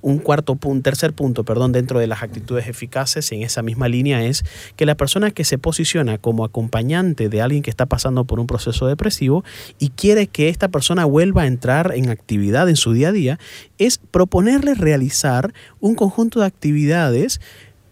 Un 0.00 0.18
cuarto 0.18 0.56
punto, 0.56 0.82
tercer 0.82 1.12
punto, 1.12 1.44
perdón, 1.44 1.72
dentro 1.72 2.00
de 2.00 2.06
las 2.06 2.22
actitudes 2.22 2.66
eficaces 2.66 3.30
en 3.32 3.42
esa 3.42 3.62
misma 3.62 3.88
línea 3.88 4.24
es 4.24 4.44
que 4.76 4.86
la 4.86 4.96
persona 4.96 5.30
que 5.30 5.44
se 5.44 5.58
posiciona 5.58 6.18
como 6.18 6.44
acompañante 6.44 7.28
de 7.28 7.40
alguien 7.40 7.62
que 7.62 7.70
está 7.70 7.86
pasando 7.86 8.24
por 8.24 8.40
un 8.40 8.46
proceso 8.46 8.86
depresivo 8.86 9.44
y 9.78 9.90
quiere 9.90 10.26
que 10.26 10.48
esta 10.48 10.68
persona 10.68 11.04
vuelva 11.04 11.42
a 11.42 11.46
entrar 11.46 11.92
en 11.94 12.10
actividad 12.10 12.68
en 12.68 12.76
su 12.76 12.92
día 12.92 13.08
a 13.08 13.12
día, 13.12 13.38
es 13.78 13.98
proponerle 13.98 14.74
realizar 14.74 15.52
un 15.80 15.94
conjunto 15.94 16.40
de 16.40 16.46
actividades 16.46 17.40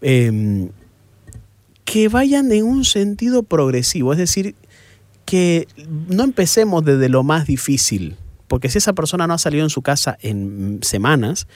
em, 0.01 0.69
que 1.85 2.07
vayan 2.07 2.51
en 2.51 2.65
un 2.65 2.85
sentido 2.85 3.43
progresivo, 3.43 4.11
es 4.13 4.19
decir, 4.19 4.55
que 5.25 5.67
no 5.87 6.23
empecemos 6.23 6.83
desde 6.83 7.09
lo 7.09 7.23
más 7.23 7.47
difícil, 7.47 8.17
porque 8.47 8.69
si 8.69 8.79
esa 8.79 8.93
persona 8.93 9.27
no 9.27 9.33
ha 9.33 9.37
salido 9.37 9.63
en 9.63 9.69
su 9.69 9.81
casa 9.81 10.17
en 10.21 10.79
semanas, 10.81 11.47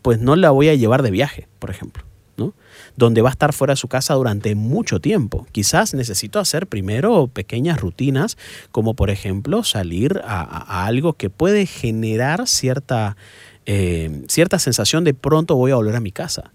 pues 0.00 0.18
no 0.18 0.34
la 0.34 0.50
voy 0.50 0.70
a 0.70 0.74
llevar 0.74 1.02
de 1.02 1.10
viaje, 1.10 1.46
por 1.58 1.70
ejemplo. 1.70 2.04
¿no? 2.38 2.54
Donde 2.96 3.20
va 3.20 3.28
a 3.28 3.32
estar 3.32 3.52
fuera 3.52 3.72
de 3.72 3.76
su 3.76 3.88
casa 3.88 4.14
durante 4.14 4.54
mucho 4.54 5.00
tiempo. 5.00 5.46
Quizás 5.52 5.92
necesito 5.92 6.38
hacer 6.38 6.66
primero 6.66 7.26
pequeñas 7.26 7.80
rutinas, 7.80 8.38
como 8.70 8.94
por 8.94 9.10
ejemplo 9.10 9.64
salir 9.64 10.22
a, 10.24 10.86
algo 10.86 11.12
que 11.14 11.28
puede 11.28 11.66
generar 11.66 12.46
cierta, 12.46 13.16
eh, 13.66 14.22
cierta 14.28 14.58
sensación 14.58 15.04
de 15.04 15.14
pronto 15.14 15.56
voy 15.56 15.72
a 15.72 15.76
volver 15.76 15.96
a 15.96 16.00
mi 16.00 16.12
casa. 16.12 16.52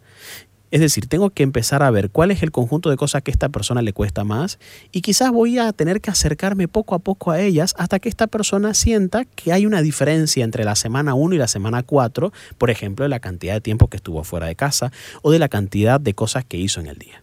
Es 0.73 0.79
decir, 0.79 1.05
tengo 1.05 1.29
que 1.29 1.43
empezar 1.43 1.83
a 1.83 1.91
ver 1.91 2.09
cuál 2.09 2.31
es 2.31 2.41
el 2.41 2.49
conjunto 2.49 2.89
de 2.89 2.97
cosas 2.97 3.21
que 3.21 3.29
esta 3.29 3.49
persona 3.49 3.83
le 3.83 3.93
cuesta 3.93 4.23
más 4.23 4.57
y 4.91 5.01
quizás 5.01 5.29
voy 5.29 5.59
a 5.59 5.71
tener 5.71 6.01
que 6.01 6.09
acercarme 6.09 6.67
poco 6.67 6.95
a 6.95 6.99
poco 6.99 7.29
a 7.29 7.39
ellas 7.39 7.75
hasta 7.77 7.99
que 7.99 8.09
esta 8.09 8.25
persona 8.25 8.73
sienta 8.73 9.23
que 9.23 9.53
hay 9.53 9.67
una 9.67 9.83
diferencia 9.83 10.43
entre 10.43 10.63
la 10.63 10.75
semana 10.75 11.13
1 11.13 11.35
y 11.35 11.37
la 11.37 11.47
semana 11.47 11.83
4, 11.83 12.33
por 12.57 12.71
ejemplo, 12.71 13.03
de 13.03 13.09
la 13.09 13.19
cantidad 13.19 13.53
de 13.53 13.61
tiempo 13.61 13.87
que 13.87 13.97
estuvo 13.97 14.23
fuera 14.23 14.47
de 14.47 14.55
casa 14.55 14.91
o 15.21 15.29
de 15.29 15.37
la 15.37 15.47
cantidad 15.47 15.99
de 15.99 16.15
cosas 16.15 16.43
que 16.43 16.57
hizo 16.57 16.79
en 16.79 16.87
el 16.87 16.97
día. 16.97 17.21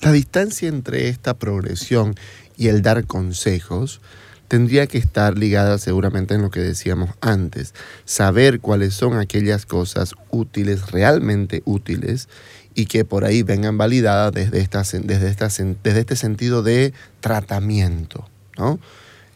La 0.00 0.10
distancia 0.10 0.68
entre 0.68 1.08
esta 1.08 1.34
progresión 1.34 2.16
y 2.56 2.66
el 2.66 2.82
dar 2.82 3.06
consejos 3.06 4.00
tendría 4.48 4.86
que 4.86 4.98
estar 4.98 5.38
ligada 5.38 5.78
seguramente 5.78 6.34
en 6.34 6.42
lo 6.42 6.50
que 6.50 6.60
decíamos 6.60 7.10
antes, 7.20 7.74
saber 8.04 8.60
cuáles 8.60 8.94
son 8.94 9.18
aquellas 9.18 9.66
cosas 9.66 10.14
útiles, 10.30 10.90
realmente 10.90 11.62
útiles, 11.64 12.28
y 12.74 12.86
que 12.86 13.04
por 13.04 13.24
ahí 13.24 13.42
vengan 13.42 13.78
validadas 13.78 14.32
desde, 14.32 14.66
desde, 14.68 15.76
desde 15.82 16.00
este 16.00 16.16
sentido 16.16 16.62
de 16.62 16.92
tratamiento. 17.20 18.28
¿no? 18.58 18.78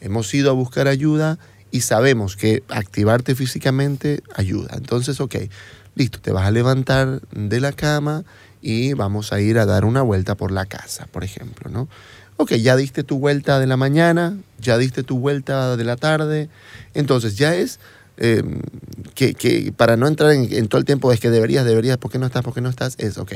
Hemos 0.01 0.33
ido 0.35 0.51
a 0.51 0.55
buscar 0.55 0.89
ayuda 0.89 1.39
y 1.71 1.83
sabemos 1.83 2.37
que 2.37 2.63
activarte 2.69 3.35
físicamente 3.35 4.23
ayuda. 4.35 4.75
Entonces, 4.77 5.21
ok, 5.21 5.37
listo, 5.95 6.21
te 6.21 6.33
vas 6.33 6.47
a 6.47 6.51
levantar 6.51 7.21
de 7.31 7.61
la 7.61 7.73
cama 7.73 8.25
y 8.61 8.95
vamos 8.95 9.33
a 9.33 9.41
ir 9.41 9.59
a 9.59 9.67
dar 9.67 9.85
una 9.85 10.03
vuelta 10.03 10.35
por 10.35 10.51
la 10.51 10.67
casa, 10.67 11.07
por 11.07 11.25
ejemplo, 11.25 11.71
¿no? 11.71 11.89
Ok, 12.41 12.53
ya 12.53 12.77
diste 12.77 13.03
tu 13.03 13.19
vuelta 13.19 13.59
de 13.59 13.67
la 13.67 13.77
mañana, 13.77 14.39
ya 14.61 14.79
diste 14.79 15.03
tu 15.03 15.19
vuelta 15.19 15.77
de 15.77 15.83
la 15.83 15.97
tarde, 15.97 16.49
entonces 16.95 17.37
ya 17.37 17.57
es 17.57 17.81
eh, 18.17 18.45
que, 19.17 19.73
para 19.77 19.97
no 19.97 20.07
entrar 20.07 20.31
en, 20.31 20.69
todo 20.69 20.79
el 20.79 20.85
tiempo 20.85 21.13
es 21.13 21.19
que 21.19 21.31
deberías, 21.31 21.65
deberías, 21.65 21.99
¿por 21.99 22.13
qué 22.13 22.21
no 22.21 22.27
estás, 22.27 22.45
por 22.45 22.55
qué 22.55 22.61
no 22.61 22.69
estás? 22.69 22.95
Es, 22.99 23.19
ok, 23.19 23.33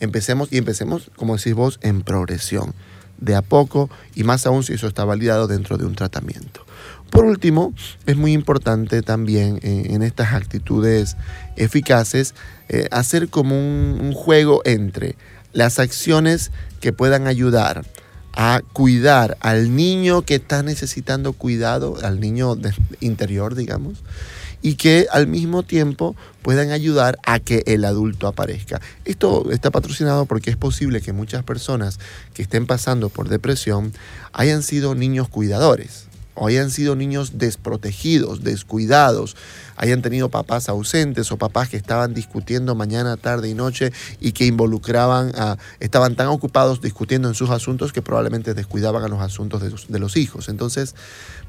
empecemos 0.00 0.52
y 0.52 0.58
empecemos, 0.58 1.12
como 1.14 1.36
decís 1.36 1.54
vos, 1.54 1.78
en 1.82 2.02
progresión, 2.02 2.74
de 3.18 3.36
a 3.36 3.42
poco 3.42 3.88
y 4.16 4.24
más 4.24 4.44
aún 4.46 4.64
si 4.64 4.72
eso 4.72 4.88
está 4.88 5.04
validado 5.04 5.46
dentro 5.46 5.78
de 5.78 5.84
un 5.84 5.94
tratamiento. 5.94 6.66
Por 7.10 7.26
último, 7.26 7.72
es 8.06 8.16
muy 8.16 8.32
importante 8.32 9.02
también 9.02 9.60
eh, 9.62 9.90
en 9.90 10.02
estas 10.02 10.32
actitudes 10.32 11.16
eficaces 11.54 12.34
eh, 12.68 12.88
hacer 12.90 13.28
como 13.28 13.54
un 13.54 14.12
juego 14.12 14.60
entre 14.64 15.14
las 15.52 15.78
acciones 15.78 16.50
que 16.80 16.92
puedan 16.92 17.28
ayudar 17.28 17.84
a 18.32 18.62
cuidar 18.72 19.36
al 19.40 19.74
niño 19.74 20.22
que 20.22 20.36
está 20.36 20.62
necesitando 20.62 21.32
cuidado, 21.32 21.96
al 22.02 22.20
niño 22.20 22.56
interior, 23.00 23.54
digamos, 23.54 24.02
y 24.62 24.74
que 24.74 25.06
al 25.10 25.26
mismo 25.26 25.62
tiempo 25.62 26.14
puedan 26.42 26.70
ayudar 26.70 27.18
a 27.24 27.38
que 27.38 27.62
el 27.66 27.84
adulto 27.84 28.26
aparezca. 28.26 28.80
Esto 29.04 29.50
está 29.50 29.70
patrocinado 29.70 30.26
porque 30.26 30.50
es 30.50 30.56
posible 30.56 31.00
que 31.00 31.12
muchas 31.12 31.44
personas 31.44 31.98
que 32.34 32.42
estén 32.42 32.66
pasando 32.66 33.08
por 33.08 33.28
depresión 33.28 33.92
hayan 34.32 34.62
sido 34.62 34.94
niños 34.94 35.28
cuidadores 35.28 36.09
o 36.40 36.46
hayan 36.46 36.70
sido 36.70 36.96
niños 36.96 37.32
desprotegidos, 37.34 38.42
descuidados, 38.42 39.36
hayan 39.76 40.00
tenido 40.00 40.30
papás 40.30 40.70
ausentes 40.70 41.30
o 41.32 41.36
papás 41.36 41.68
que 41.68 41.76
estaban 41.76 42.14
discutiendo 42.14 42.74
mañana, 42.74 43.18
tarde 43.18 43.50
y 43.50 43.54
noche 43.54 43.92
y 44.20 44.32
que 44.32 44.46
involucraban 44.46 45.32
estaban 45.80 46.16
tan 46.16 46.28
ocupados 46.28 46.80
discutiendo 46.80 47.28
en 47.28 47.34
sus 47.34 47.50
asuntos 47.50 47.92
que 47.92 48.00
probablemente 48.00 48.54
descuidaban 48.54 49.04
a 49.04 49.08
los 49.08 49.20
asuntos 49.20 49.60
de 49.86 49.98
los 49.98 50.16
hijos. 50.16 50.48
Entonces, 50.48 50.94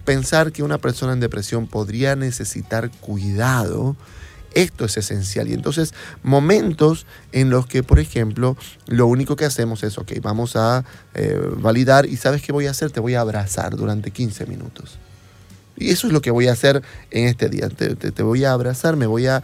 pensar 0.04 0.52
que 0.52 0.62
una 0.62 0.78
persona 0.78 1.14
en 1.14 1.22
depresión 1.22 1.68
podría 1.68 2.18
necesitar 2.18 2.92
cuidado, 2.92 3.96
esto 4.54 4.86
es 4.86 4.98
esencial. 4.98 5.48
Y 5.48 5.54
entonces, 5.54 5.94
momentos 6.24 7.06
en 7.32 7.50
los 7.50 7.68
que, 7.68 7.84
por 7.84 8.00
ejemplo, 8.00 8.58
lo 8.88 9.08
único 9.08 9.36
que 9.36 9.46
hacemos 9.46 9.84
es, 9.84 9.98
ok, 9.98 10.14
vamos 10.22 10.56
a 10.56 10.84
eh, 11.14 11.40
validar 11.58 12.06
y 12.06 12.18
¿sabes 12.18 12.42
qué 12.42 12.52
voy 12.52 12.68
a 12.68 12.72
hacer? 12.72 12.92
Te 12.92 13.00
voy 13.00 13.16
a 13.16 13.22
abrazar 13.22 13.76
durante 13.76 14.12
15 14.12 14.46
minutos. 14.46 14.98
Y 15.78 15.90
eso 15.90 16.08
es 16.08 16.14
lo 16.14 16.22
que 16.22 16.32
voy 16.32 16.48
a 16.48 16.52
hacer 16.52 16.84
en 17.10 17.28
este 17.28 17.50
día. 17.50 17.70
Te, 17.70 18.24
voy 18.24 18.46
a 18.46 18.52
abrazar, 18.52 18.98
me 18.98 19.08
voy 19.08 19.28
a, 19.28 19.42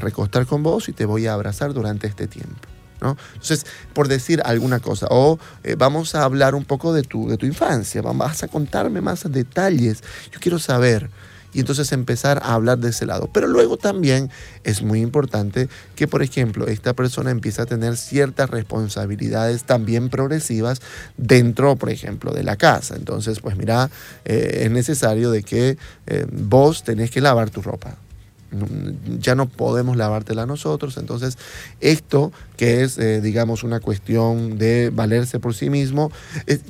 recostar 0.00 0.46
con 0.46 0.62
vos 0.62 0.88
y 0.88 0.92
te 0.92 1.04
voy 1.04 1.26
a 1.26 1.34
abrazar 1.34 1.74
durante 1.74 2.06
este 2.06 2.26
tiempo. 2.26 2.68
¿no? 3.00 3.18
Entonces, 3.34 3.66
por 3.92 4.08
decir 4.08 4.40
alguna 4.46 4.80
cosa, 4.80 5.06
o 5.10 5.38
eh, 5.62 5.74
vamos 5.76 6.14
a 6.14 6.24
hablar 6.24 6.54
un 6.54 6.64
poco 6.64 6.94
de 6.94 7.02
tu, 7.02 7.28
de 7.28 7.36
tu 7.36 7.44
infancia, 7.44 8.00
vas 8.00 8.42
a 8.42 8.48
contarme 8.48 9.02
más 9.02 9.30
detalles. 9.30 10.02
Yo 10.32 10.40
quiero 10.40 10.58
saber 10.58 11.10
y 11.54 11.60
entonces 11.60 11.92
empezar 11.92 12.40
a 12.42 12.54
hablar 12.54 12.78
de 12.78 12.90
ese 12.90 13.06
lado. 13.06 13.30
Pero 13.32 13.46
luego 13.46 13.76
también 13.76 14.30
es 14.64 14.82
muy 14.82 15.00
importante 15.00 15.68
que, 15.94 16.08
por 16.08 16.22
ejemplo, 16.22 16.66
esta 16.66 16.92
persona 16.92 17.30
empiece 17.30 17.62
a 17.62 17.66
tener 17.66 17.96
ciertas 17.96 18.50
responsabilidades 18.50 19.64
también 19.64 20.10
progresivas 20.10 20.82
dentro, 21.16 21.76
por 21.76 21.90
ejemplo, 21.90 22.32
de 22.32 22.42
la 22.42 22.56
casa. 22.56 22.96
Entonces, 22.96 23.40
pues 23.40 23.56
mira, 23.56 23.90
eh, 24.24 24.62
es 24.64 24.70
necesario 24.70 25.30
de 25.30 25.42
que 25.42 25.78
eh, 26.06 26.26
vos 26.30 26.82
tenés 26.82 27.10
que 27.10 27.20
lavar 27.20 27.50
tu 27.50 27.62
ropa 27.62 27.96
ya 29.18 29.34
no 29.34 29.48
podemos 29.48 29.96
lavártela 29.96 30.46
nosotros. 30.46 30.96
Entonces, 30.96 31.38
esto 31.80 32.32
que 32.56 32.82
es, 32.82 32.98
eh, 32.98 33.20
digamos, 33.20 33.64
una 33.64 33.80
cuestión 33.80 34.58
de 34.58 34.90
valerse 34.90 35.40
por 35.40 35.54
sí 35.54 35.70
mismo, 35.70 36.12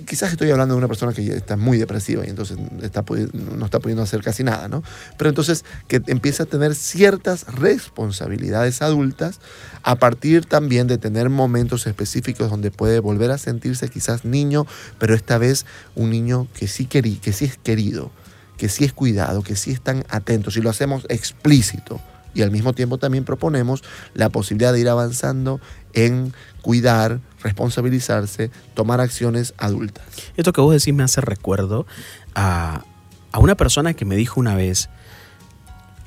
quizás 0.07 0.33
estoy 0.33 0.51
hablando 0.51 0.75
de 0.75 0.79
una 0.79 0.89
persona 0.89 1.13
que 1.13 1.35
está 1.35 1.57
muy 1.57 1.79
depresiva 1.79 2.25
y 2.27 2.31
entonces 2.31 2.59
está, 2.83 3.05
no 3.33 3.65
está 3.65 3.81
pudiendo 3.81 4.03
hacer 4.03 4.23
casi 4.23 4.45
nada, 4.45 4.69
¿no? 4.69 4.83
Pero 5.19 5.31
entonces 5.31 5.65
que 5.89 6.03
empieza 6.07 6.45
a 6.45 6.47
tener 6.47 6.75
ciertas 6.75 7.47
responsabilidades 7.55 8.83
adultas 8.83 9.41
a 9.83 9.97
partir 9.97 10.47
también 10.47 10.87
de 10.87 10.99
tener 10.99 11.29
momentos 11.29 11.87
específicos 11.87 12.51
donde 12.51 12.71
puede 12.71 13.01
volver 13.01 13.31
a 13.31 13.39
sentirse 13.39 13.89
quizás 13.89 14.25
niño, 14.25 14.67
pero 14.99 15.15
esta 15.15 15.39
vez 15.39 15.67
un 15.95 16.11
niño 16.11 16.49
que 16.55 16.69
sí, 16.69 16.87
querí, 16.87 17.17
que 17.17 17.33
sí 17.33 17.45
es 17.45 17.59
querido 17.59 18.11
que 18.57 18.69
sí 18.69 18.85
es 18.85 18.93
cuidado, 18.93 19.43
que 19.43 19.57
sí 19.57 19.71
están 19.71 20.05
atentos 20.09 20.57
y 20.57 20.61
lo 20.61 20.71
hacemos 20.71 21.07
explícito. 21.09 22.01
Y 22.35 22.43
al 22.43 22.51
mismo 22.51 22.73
tiempo 22.73 22.99
también 22.99 23.25
proponemos 23.25 23.85
la 24.13 24.29
posibilidad 24.29 24.73
de 24.73 24.81
ir 24.81 24.89
avanzando 24.89 25.61
en 25.93 26.35
cuidar, 26.63 27.21
responsabilizarse, 27.43 28.51
tomar 28.75 29.01
acciones 29.01 29.55
adultas. 29.57 30.05
Esto 30.37 30.53
que 30.53 30.61
vos 30.61 30.73
decís 30.73 30.93
me 30.93 31.05
hace 31.05 31.21
recuerdo 31.21 31.87
a, 32.35 32.85
a 33.31 33.39
una 33.39 33.55
persona 33.55 33.95
que 33.95 34.05
me 34.05 34.17
dijo 34.17 34.41
una 34.41 34.57
vez, 34.57 34.89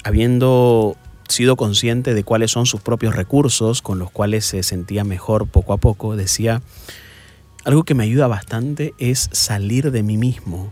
habiendo 0.03 0.97
sido 1.29 1.55
consciente 1.55 2.13
de 2.13 2.23
cuáles 2.23 2.51
son 2.51 2.65
sus 2.65 2.81
propios 2.81 3.15
recursos 3.15 3.81
con 3.81 3.99
los 3.99 4.12
cuales 4.12 4.45
se 4.45 4.63
sentía 4.63 5.03
mejor 5.03 5.47
poco 5.47 5.73
a 5.73 5.77
poco, 5.77 6.15
decía, 6.15 6.62
algo 7.63 7.83
que 7.83 7.95
me 7.95 8.03
ayuda 8.03 8.27
bastante 8.27 8.93
es 8.97 9.29
salir 9.33 9.91
de 9.91 10.03
mí 10.03 10.17
mismo, 10.17 10.71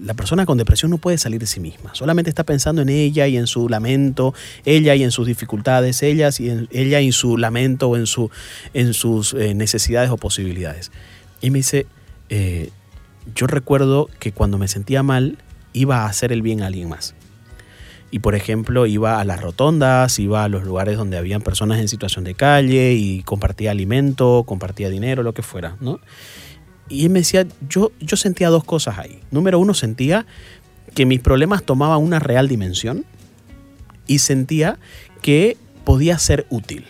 la 0.00 0.14
persona 0.14 0.46
con 0.46 0.58
depresión 0.58 0.90
no 0.90 0.98
puede 0.98 1.18
salir 1.18 1.40
de 1.40 1.46
sí 1.46 1.60
misma, 1.60 1.94
solamente 1.94 2.30
está 2.30 2.44
pensando 2.44 2.82
en 2.82 2.88
ella 2.88 3.26
y 3.26 3.36
en 3.36 3.46
su 3.46 3.68
lamento, 3.68 4.34
ella 4.64 4.94
y 4.94 5.02
en 5.02 5.10
sus 5.10 5.26
dificultades, 5.26 6.02
ella 6.02 6.30
y 6.38 6.48
en, 6.48 6.68
ella 6.70 7.00
y 7.00 7.12
su 7.12 7.36
lamento 7.36 7.88
o 7.88 7.96
en, 7.96 8.06
su, 8.06 8.30
en 8.72 8.94
sus 8.94 9.34
eh, 9.34 9.54
necesidades 9.54 10.10
o 10.10 10.16
posibilidades. 10.16 10.92
Y 11.40 11.50
me 11.50 11.58
dice, 11.58 11.86
eh, 12.30 12.70
yo 13.34 13.46
recuerdo 13.46 14.08
que 14.18 14.32
cuando 14.32 14.58
me 14.58 14.68
sentía 14.68 15.02
mal 15.02 15.38
iba 15.72 16.02
a 16.02 16.06
hacer 16.06 16.32
el 16.32 16.42
bien 16.42 16.62
a 16.62 16.66
alguien 16.66 16.88
más. 16.88 17.14
Y 18.10 18.20
por 18.20 18.36
ejemplo, 18.36 18.86
iba 18.86 19.20
a 19.20 19.24
las 19.24 19.40
rotondas, 19.40 20.18
iba 20.20 20.44
a 20.44 20.48
los 20.48 20.62
lugares 20.62 20.96
donde 20.96 21.18
habían 21.18 21.42
personas 21.42 21.80
en 21.80 21.88
situación 21.88 22.24
de 22.24 22.34
calle 22.34 22.92
y 22.92 23.22
compartía 23.24 23.72
alimento, 23.72 24.44
compartía 24.46 24.88
dinero, 24.88 25.24
lo 25.24 25.34
que 25.34 25.42
fuera, 25.42 25.76
¿no? 25.80 25.98
Y 26.88 27.04
él 27.04 27.10
me 27.10 27.20
decía, 27.20 27.46
yo, 27.68 27.92
yo 28.00 28.16
sentía 28.16 28.50
dos 28.50 28.64
cosas 28.64 28.98
ahí. 28.98 29.20
Número 29.30 29.58
uno, 29.58 29.74
sentía 29.74 30.26
que 30.94 31.06
mis 31.06 31.20
problemas 31.20 31.64
tomaban 31.64 32.02
una 32.02 32.18
real 32.18 32.48
dimensión 32.48 33.04
y 34.06 34.18
sentía 34.18 34.78
que 35.22 35.56
podía 35.84 36.18
ser 36.18 36.46
útil. 36.50 36.84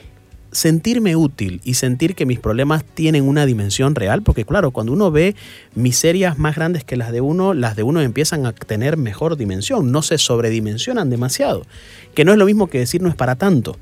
Sentirme 0.51 1.17
útil 1.17 1.61
y 1.65 1.75
sentir 1.75 2.15
que 2.15 2.27
mis 2.27 2.39
problemas 2.39 2.85
tienen 2.85 3.25
una 3.25 3.45
dimensión 3.45 3.97
real, 3.97 4.23
porque 4.23 4.45
claro, 4.45 4.71
cuando 4.71 4.93
uno 4.93 5.11
ve 5.11 5.35
miserias 5.75 6.39
más 6.39 6.55
grandes 6.55 6.85
que 6.85 6.97
las 6.97 7.11
de 7.11 7.21
uno, 7.21 7.55
las 7.55 7.75
de 7.75 7.83
uno 7.83 8.01
empiezan 8.01 8.47
a 8.47 8.53
tener 8.53 8.97
mejor 8.97 9.37
dimensión, 9.37 9.91
no 9.91 10.03
se 10.03 10.17
sobredimensionan 10.17 11.11
demasiado, 11.11 11.67
que 12.15 12.25
no 12.25 12.31
es 12.31 12.39
lo 12.39 12.47
mismo 12.47 12.69
que 12.69 12.79
decir 12.79 13.03
no 13.03 13.09
es 13.09 13.17
para 13.17 13.35
tanto, 13.35 13.77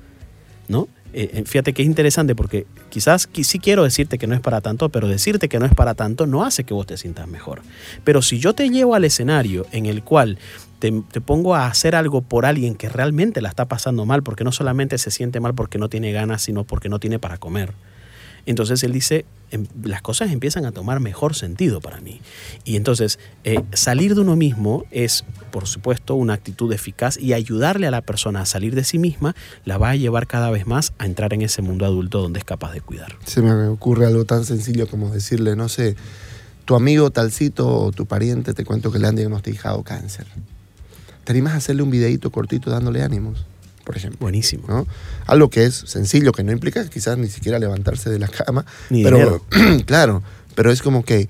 ¿no? 0.68 0.88
Eh, 1.12 1.30
eh, 1.34 1.42
fíjate 1.44 1.72
que 1.72 1.82
es 1.82 1.86
interesante 1.86 2.34
porque 2.34 2.66
quizás 2.90 3.28
sí 3.32 3.58
quiero 3.58 3.84
decirte 3.84 4.18
que 4.18 4.26
no 4.26 4.34
es 4.34 4.40
para 4.40 4.60
tanto, 4.60 4.88
pero 4.88 5.08
decirte 5.08 5.48
que 5.48 5.58
no 5.58 5.66
es 5.66 5.74
para 5.74 5.94
tanto 5.94 6.26
no 6.26 6.44
hace 6.44 6.64
que 6.64 6.74
vos 6.74 6.86
te 6.86 6.96
sientas 6.96 7.28
mejor. 7.28 7.62
Pero 8.04 8.22
si 8.22 8.38
yo 8.38 8.54
te 8.54 8.68
llevo 8.70 8.94
al 8.94 9.04
escenario 9.04 9.66
en 9.72 9.86
el 9.86 10.02
cual 10.02 10.38
te, 10.78 10.92
te, 11.12 11.20
pongo 11.20 11.54
a 11.54 11.66
hacer 11.66 11.94
algo 11.94 12.22
por 12.22 12.46
alguien 12.46 12.74
que 12.74 12.88
realmente 12.88 13.40
la 13.40 13.50
está 13.50 13.66
pasando 13.66 14.04
mal, 14.04 14.22
porque 14.22 14.44
no 14.44 14.52
solamente 14.52 14.98
se 14.98 15.10
siente 15.10 15.38
mal 15.38 15.54
porque 15.54 15.78
no 15.78 15.88
tiene 15.88 16.12
ganas, 16.12 16.42
sino 16.42 16.64
porque 16.64 16.88
no 16.88 16.98
tiene 16.98 17.18
para 17.18 17.38
comer. 17.38 17.72
Entonces 18.46 18.82
él 18.82 18.92
dice, 18.92 19.24
em, 19.50 19.66
las 19.84 20.02
cosas 20.02 20.30
empiezan 20.32 20.64
a 20.66 20.72
tomar 20.72 21.00
mejor 21.00 21.34
sentido 21.34 21.80
para 21.80 22.00
mí. 22.00 22.20
Y 22.64 22.76
entonces 22.76 23.18
eh, 23.44 23.60
salir 23.72 24.14
de 24.14 24.22
uno 24.22 24.36
mismo 24.36 24.84
es, 24.90 25.24
por 25.50 25.66
supuesto, 25.66 26.14
una 26.14 26.34
actitud 26.34 26.72
eficaz 26.72 27.18
y 27.18 27.32
ayudarle 27.32 27.86
a 27.86 27.90
la 27.90 28.02
persona 28.02 28.40
a 28.40 28.46
salir 28.46 28.74
de 28.74 28.84
sí 28.84 28.98
misma 28.98 29.34
la 29.64 29.78
va 29.78 29.90
a 29.90 29.96
llevar 29.96 30.26
cada 30.26 30.50
vez 30.50 30.66
más 30.66 30.92
a 30.98 31.06
entrar 31.06 31.34
en 31.34 31.42
ese 31.42 31.62
mundo 31.62 31.84
adulto 31.84 32.20
donde 32.20 32.38
es 32.38 32.44
capaz 32.44 32.72
de 32.72 32.80
cuidar. 32.80 33.16
Se 33.24 33.42
me 33.42 33.68
ocurre 33.68 34.06
algo 34.06 34.24
tan 34.24 34.44
sencillo 34.44 34.88
como 34.88 35.10
decirle, 35.10 35.56
no 35.56 35.68
sé, 35.68 35.96
tu 36.64 36.74
amigo 36.74 37.10
talcito 37.10 37.68
o 37.68 37.92
tu 37.92 38.06
pariente 38.06 38.54
te 38.54 38.64
cuento 38.64 38.90
que 38.92 38.98
le 38.98 39.06
han 39.06 39.16
diagnosticado 39.16 39.82
cáncer. 39.82 40.26
¿Te 41.24 41.32
animas 41.32 41.54
a 41.54 41.56
hacerle 41.56 41.82
un 41.82 41.90
videito 41.90 42.30
cortito 42.30 42.70
dándole 42.70 43.02
ánimos? 43.02 43.46
Por 43.84 43.96
ejemplo. 43.96 44.18
Buenísimo. 44.20 44.66
¿no? 44.68 44.86
Algo 45.26 45.50
que 45.50 45.64
es 45.64 45.74
sencillo, 45.74 46.32
que 46.32 46.44
no 46.44 46.52
implica 46.52 46.84
quizás 46.88 47.18
ni 47.18 47.28
siquiera 47.28 47.58
levantarse 47.58 48.10
de 48.10 48.18
la 48.18 48.28
cama. 48.28 48.64
Ni 48.90 49.02
pero, 49.02 49.44
claro, 49.86 50.22
pero 50.54 50.70
es 50.70 50.82
como 50.82 51.04
que 51.04 51.28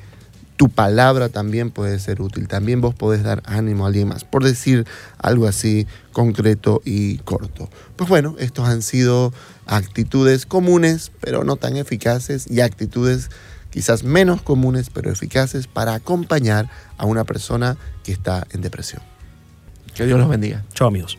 tu 0.57 0.69
palabra 0.69 1.29
también 1.29 1.71
puede 1.71 1.99
ser 1.99 2.21
útil. 2.23 2.47
También 2.47 2.81
vos 2.81 2.95
podés 2.95 3.23
dar 3.23 3.43
ánimo 3.47 3.85
a 3.85 3.88
alguien 3.88 4.09
más, 4.09 4.25
por 4.25 4.45
decir 4.45 4.87
algo 5.19 5.49
así 5.49 5.87
concreto 6.12 6.83
y 6.85 7.19
corto. 7.19 7.69
Pues 7.97 8.09
bueno, 8.09 8.37
estos 8.38 8.69
han 8.69 8.83
sido 8.83 9.33
actitudes 9.67 10.47
comunes, 10.47 11.11
pero 11.21 11.45
no 11.45 11.57
tan 11.57 11.77
eficaces, 11.77 12.49
y 12.51 12.61
actitudes 12.61 13.31
quizás 13.71 14.05
menos 14.05 14.43
comunes, 14.43 14.91
pero 14.91 15.11
eficaces 15.11 15.67
para 15.67 15.95
acompañar 15.95 16.71
a 16.99 17.07
una 17.07 17.25
persona 17.25 17.77
que 18.05 18.12
está 18.12 18.47
en 18.53 18.61
depresión. 18.61 19.03
Que 19.95 20.07
Dios 20.07 20.19
los 20.19 20.29
bendiga. 20.29 20.65
Chao 20.75 20.88
amigos. 20.88 21.19